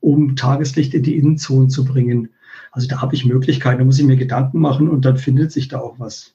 [0.00, 2.30] um Tageslicht in die Innenzonen zu bringen.
[2.70, 5.68] Also da habe ich Möglichkeiten, da muss ich mir Gedanken machen und dann findet sich
[5.68, 6.34] da auch was.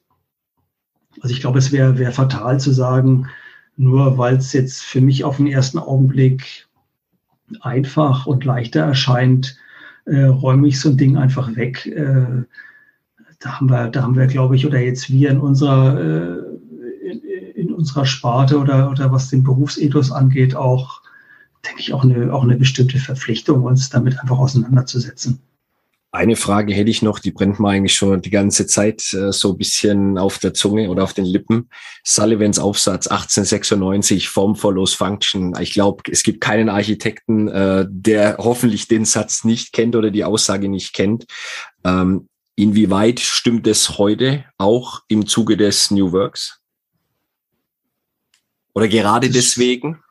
[1.22, 3.28] Also ich glaube, es wäre wär fatal zu sagen,
[3.76, 6.69] nur weil es jetzt für mich auf den ersten Augenblick
[7.62, 9.58] einfach und leichter erscheint,
[10.06, 11.86] äh, räume ich so ein Ding einfach weg.
[11.86, 12.44] Äh,
[13.40, 17.22] da haben wir, da haben wir, glaube ich, oder jetzt wir in unserer, äh, in,
[17.56, 21.02] in, unserer Sparte oder, oder was den Berufsethos angeht, auch,
[21.66, 25.40] denke ich, auch eine, auch eine bestimmte Verpflichtung, uns damit einfach auseinanderzusetzen.
[26.12, 29.52] Eine Frage hätte ich noch, die brennt mir eigentlich schon die ganze Zeit äh, so
[29.52, 31.70] ein bisschen auf der Zunge oder auf den Lippen.
[32.04, 35.54] Sullivans Aufsatz 1896, Form follows Function.
[35.62, 40.24] Ich glaube, es gibt keinen Architekten, äh, der hoffentlich den Satz nicht kennt oder die
[40.24, 41.26] Aussage nicht kennt.
[41.84, 46.60] Ähm, inwieweit stimmt es heute auch im Zuge des New Works?
[48.74, 50.02] Oder gerade deswegen?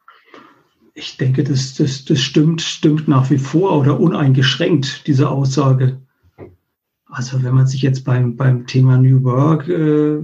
[0.98, 5.98] Ich denke, das, das, das stimmt, stimmt nach wie vor oder uneingeschränkt, diese Aussage.
[7.06, 10.18] Also wenn man sich jetzt beim, beim Thema New Work, äh,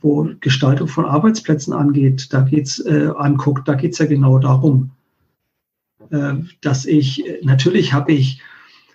[0.00, 4.92] wo Gestaltung von Arbeitsplätzen angeht, da geht's äh, anguckt, da geht es ja genau darum,
[6.10, 8.40] äh, dass ich, natürlich habe ich,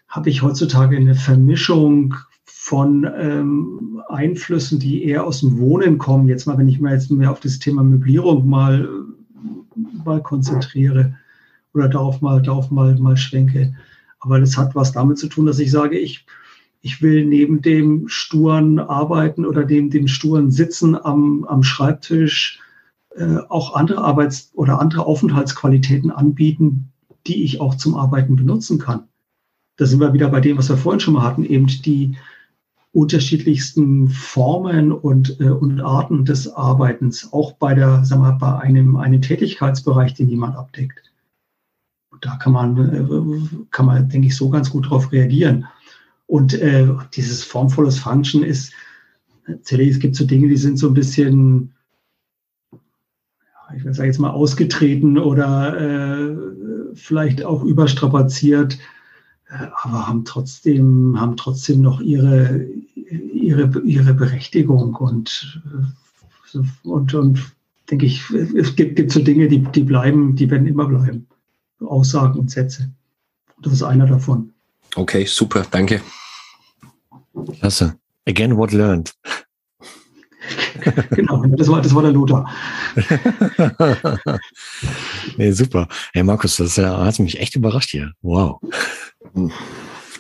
[0.07, 2.15] habe ich heutzutage eine Vermischung
[2.45, 6.29] von ähm, Einflüssen, die eher aus dem Wohnen kommen.
[6.29, 8.87] Jetzt mal, wenn ich mir jetzt mehr auf das Thema Möblierung mal
[9.75, 11.17] mal konzentriere
[11.73, 13.73] oder darauf mal, darauf mal, mal schwenke.
[14.19, 16.25] Aber das hat was damit zu tun, dass ich sage, ich,
[16.81, 22.59] ich will neben dem sturen Arbeiten oder dem, dem sturen Sitzen am, am Schreibtisch
[23.15, 26.91] äh, auch andere Arbeits- oder andere Aufenthaltsqualitäten anbieten,
[27.27, 29.07] die ich auch zum Arbeiten benutzen kann.
[29.77, 32.15] Da sind wir wieder bei dem, was wir vorhin schon mal hatten, eben die,
[32.93, 38.97] unterschiedlichsten Formen und, äh, und Arten des Arbeitens, auch bei der, sagen wir, bei einem,
[38.97, 41.11] einem Tätigkeitsbereich, den jemand abdeckt.
[42.09, 45.67] Und da kann man, äh, kann man, denke ich, so ganz gut darauf reagieren.
[46.27, 48.73] Und äh, dieses formvolles Function ist,
[49.45, 51.73] es gibt so Dinge, die sind so ein bisschen,
[53.75, 56.35] ich sage jetzt mal, ausgetreten oder äh,
[56.93, 58.77] vielleicht auch überstrapaziert,
[59.51, 65.61] aber haben trotzdem, haben trotzdem noch ihre, ihre, ihre Berechtigung und,
[66.53, 67.51] äh, und, und
[67.89, 71.27] denke ich, es gibt, gibt so Dinge, die, die bleiben, die werden immer bleiben.
[71.81, 72.89] Aussagen und Sätze.
[73.61, 74.53] Das ist einer davon.
[74.95, 76.01] Okay, super, danke.
[77.59, 77.97] Klasse.
[78.27, 79.13] Again, what learned.
[81.11, 82.49] genau, das war, das war der Lothar.
[85.37, 85.87] nee, super.
[86.13, 88.13] Hey Markus, das ja, hat mich echt überrascht hier.
[88.21, 88.59] Wow.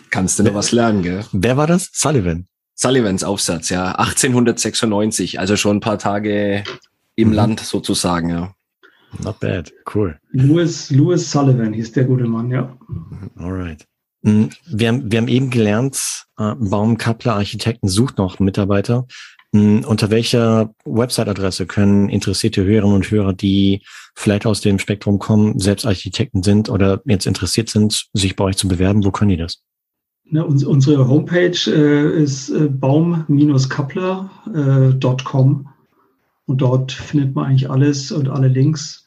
[0.09, 1.25] Kannst du noch was lernen, gell?
[1.31, 1.89] Wer war das?
[1.93, 2.47] Sullivan.
[2.75, 3.91] Sullivans Aufsatz, ja.
[3.91, 6.63] 1896, also schon ein paar Tage
[7.15, 7.33] im mhm.
[7.33, 8.55] Land sozusagen, ja.
[9.23, 9.71] Not bad.
[9.93, 10.17] Cool.
[10.31, 12.75] Louis, Louis Sullivan hieß der gute Mann, ja.
[13.35, 13.85] Alright.
[14.21, 19.05] Mm, wir haben, wir haben eben gelernt, äh, Baumkappler Architekten sucht noch Mitarbeiter.
[19.53, 23.81] Mm, unter welcher Website-Adresse können interessierte Hörerinnen und Hörer, die
[24.15, 28.55] vielleicht aus dem Spektrum kommen, selbst Architekten sind oder jetzt interessiert sind, sich bei euch
[28.57, 29.61] zu bewerben, wo können die das?
[30.25, 35.69] Ne, unsere Homepage äh, ist äh, baum-kappler.com
[36.45, 39.05] und dort findet man eigentlich alles und alle Links.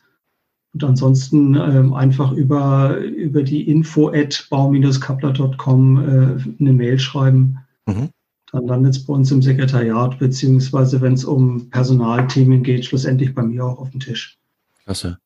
[0.74, 7.59] Und ansonsten ähm, einfach über, über die info at baum-kappler.com äh, eine Mail schreiben.
[7.86, 8.11] Mhm.
[8.55, 13.42] Dann landet es bei uns im Sekretariat, beziehungsweise wenn es um Personalthemen geht, schlussendlich bei
[13.42, 14.38] mir auch auf dem Tisch.
[14.84, 15.18] Klasse.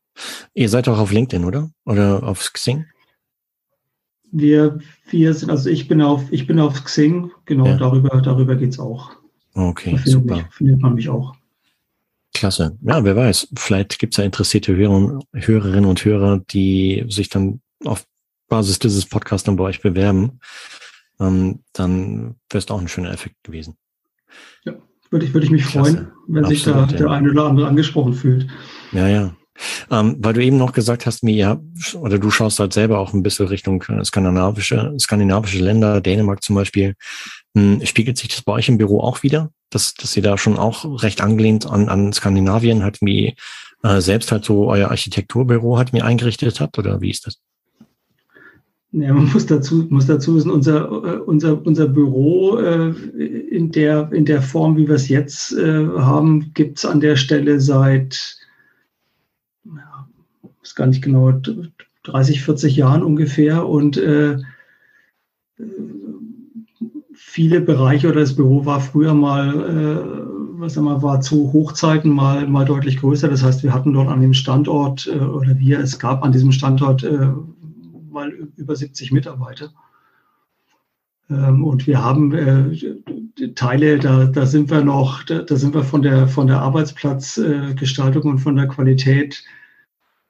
[0.54, 1.70] Ihr seid auch auf LinkedIn, oder?
[1.84, 2.86] Oder auf Xing?
[4.32, 4.78] Wir,
[5.10, 7.76] wir sind, also ich bin auf, ich bin auf Xing, genau, ja.
[7.76, 9.10] darüber, darüber geht es auch.
[9.52, 10.36] Okay, da super.
[10.36, 11.34] Mich, findet man mich auch.
[12.32, 12.78] Klasse.
[12.80, 13.48] Ja, wer weiß.
[13.56, 18.06] Vielleicht gibt es ja interessierte Hörer, Hörerinnen und Hörer, die sich dann auf
[18.48, 20.40] Basis dieses Podcasts dann bei euch bewerben.
[21.20, 23.76] Ähm, dann wäre es auch ein schöner Effekt gewesen.
[24.64, 24.74] Ja,
[25.10, 25.92] würde ich, würde ich mich Klasse.
[25.92, 26.86] freuen, wenn Absolut, sich da ja.
[26.86, 28.46] der eine oder andere angesprochen fühlt.
[28.92, 29.34] Ja, ja.
[29.90, 31.60] Ähm, weil du eben noch gesagt hast, mir, ja,
[32.00, 36.94] oder du schaust halt selber auch ein bisschen Richtung skandinavische, skandinavische Länder, Dänemark zum Beispiel.
[37.56, 40.56] Hm, spiegelt sich das bei euch im Büro auch wieder, dass, dass ihr da schon
[40.56, 43.34] auch recht angelehnt an, an Skandinavien halt wie
[43.82, 47.40] äh, selbst halt so euer Architekturbüro halt mir eingerichtet habt oder wie ist das?
[48.92, 54.10] Ja, man muss dazu, muss dazu wissen, unser, äh, unser, unser Büro äh, in, der,
[54.12, 58.38] in der Form, wie wir es jetzt äh, haben, gibt es an der Stelle seit,
[59.66, 60.08] ja,
[60.62, 61.38] ist gar nicht genau,
[62.04, 63.68] 30, 40 Jahren ungefähr.
[63.68, 64.38] Und äh,
[67.12, 72.10] viele Bereiche oder das Büro war früher mal, äh, was sagen wir, war zu Hochzeiten
[72.10, 73.28] mal, mal deutlich größer.
[73.28, 76.52] Das heißt, wir hatten dort an dem Standort äh, oder wir, es gab an diesem
[76.52, 77.06] Standort
[78.18, 79.72] mal über 70 Mitarbeiter.
[81.30, 85.84] Ähm, und wir haben äh, Teile, da, da sind wir noch, da, da sind wir
[85.84, 89.44] von der, von der Arbeitsplatzgestaltung und von der Qualität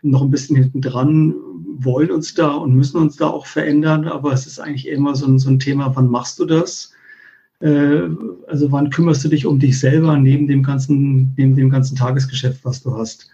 [0.02, 1.34] noch ein bisschen hinten dran,
[1.80, 5.26] wollen uns da und müssen uns da auch verändern, aber es ist eigentlich immer so
[5.26, 6.92] ein, so ein Thema, wann machst du das?
[7.60, 8.02] Äh,
[8.46, 12.64] also wann kümmerst du dich um dich selber neben dem ganzen, neben dem ganzen Tagesgeschäft,
[12.64, 13.30] was du hast?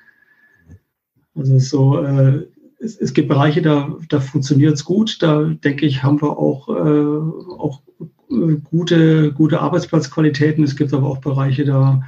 [1.34, 2.46] Also so, äh,
[2.78, 5.22] es, es, gibt Bereiche, da, da funktioniert es gut.
[5.22, 7.82] Da denke ich, haben wir auch, äh, auch
[8.30, 10.64] äh, gute, gute Arbeitsplatzqualitäten.
[10.64, 12.02] Es gibt aber auch Bereiche, da,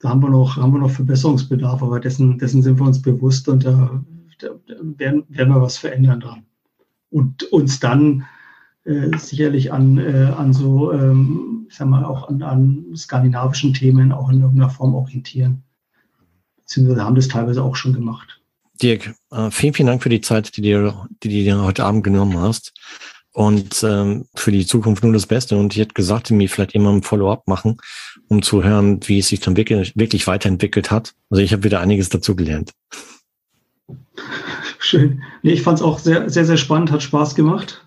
[0.00, 3.48] da haben wir noch, haben wir noch Verbesserungsbedarf, aber dessen, dessen sind wir uns bewusst
[3.48, 4.02] und da,
[4.38, 6.44] da werden, werden wir was verändern dran.
[7.10, 8.24] Und uns dann
[8.84, 14.12] äh, sicherlich an, äh, an so, ähm, ich sag mal, auch an, an skandinavischen Themen
[14.12, 15.62] auch in irgendeiner Form orientieren.
[16.56, 18.37] Beziehungsweise haben das teilweise auch schon gemacht.
[18.82, 22.38] Dirk, äh, vielen, vielen Dank für die Zeit, die, dir, die dir heute Abend genommen
[22.38, 22.72] hast.
[23.32, 25.56] Und ähm, für die Zukunft nur das Beste.
[25.56, 27.76] Und ich hätte gesagt, mir vielleicht immer ein Follow-up machen,
[28.28, 31.14] um zu hören, wie es sich dann wirklich, wirklich weiterentwickelt hat.
[31.30, 32.72] Also ich habe wieder einiges dazu gelernt.
[34.78, 35.22] Schön.
[35.42, 37.84] Nee, ich fand es auch sehr, sehr, sehr spannend, hat Spaß gemacht.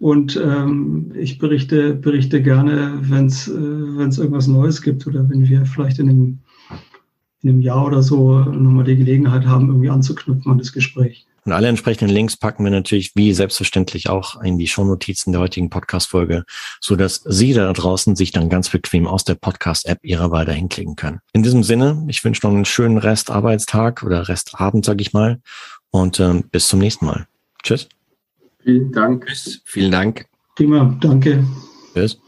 [0.00, 5.64] Und ähm, ich berichte, berichte gerne, wenn es äh, irgendwas Neues gibt oder wenn wir
[5.66, 6.38] vielleicht in einem,
[7.44, 11.26] in einem Jahr oder so nochmal die Gelegenheit haben, irgendwie anzuknüpfen an das Gespräch.
[11.44, 15.68] Und alle entsprechenden Links packen wir natürlich wie selbstverständlich auch in die Shownotizen der heutigen
[15.68, 16.44] Podcast-Folge,
[16.80, 20.70] so dass Sie da draußen sich dann ganz bequem aus der Podcast-App Ihrer Wahl dahin
[20.70, 21.20] klicken können.
[21.34, 25.40] In diesem Sinne, ich wünsche noch einen schönen Restarbeitstag oder Restabend, sage ich mal.
[25.90, 27.26] Und ähm, bis zum nächsten Mal.
[27.62, 27.88] Tschüss.
[28.62, 29.26] Vielen Dank.
[29.26, 29.60] Tschüss.
[29.66, 30.26] Vielen Dank.
[30.56, 31.44] Prima, danke.
[31.92, 32.23] Tschüss.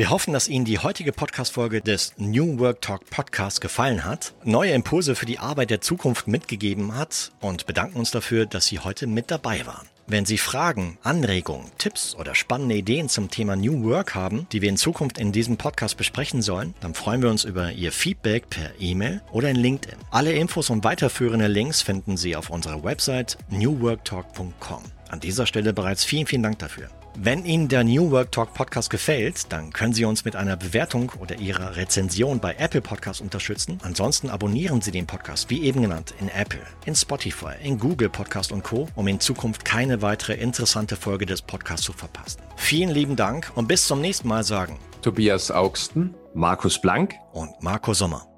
[0.00, 4.72] Wir hoffen, dass Ihnen die heutige Podcast-Folge des New Work Talk Podcast gefallen hat, neue
[4.72, 9.06] Impulse für die Arbeit der Zukunft mitgegeben hat und bedanken uns dafür, dass Sie heute
[9.06, 9.86] mit dabei waren.
[10.06, 14.70] Wenn Sie Fragen, Anregungen, Tipps oder spannende Ideen zum Thema New Work haben, die wir
[14.70, 18.70] in Zukunft in diesem Podcast besprechen sollen, dann freuen wir uns über Ihr Feedback per
[18.80, 19.98] E-Mail oder in LinkedIn.
[20.10, 24.82] Alle Infos und weiterführende Links finden Sie auf unserer Website newworktalk.com.
[25.10, 26.88] An dieser Stelle bereits vielen, vielen Dank dafür.
[27.16, 31.12] Wenn Ihnen der New Work Talk Podcast gefällt, dann können Sie uns mit einer Bewertung
[31.20, 33.78] oder Ihrer Rezension bei Apple Podcasts unterstützen.
[33.82, 38.52] Ansonsten abonnieren Sie den Podcast, wie eben genannt, in Apple, in Spotify, in Google Podcast
[38.52, 42.40] und Co., um in Zukunft keine weitere interessante Folge des Podcasts zu verpassen.
[42.56, 47.94] Vielen lieben Dank und bis zum nächsten Mal sagen Tobias Augsten, Markus Blank und Marco
[47.94, 48.29] Sommer.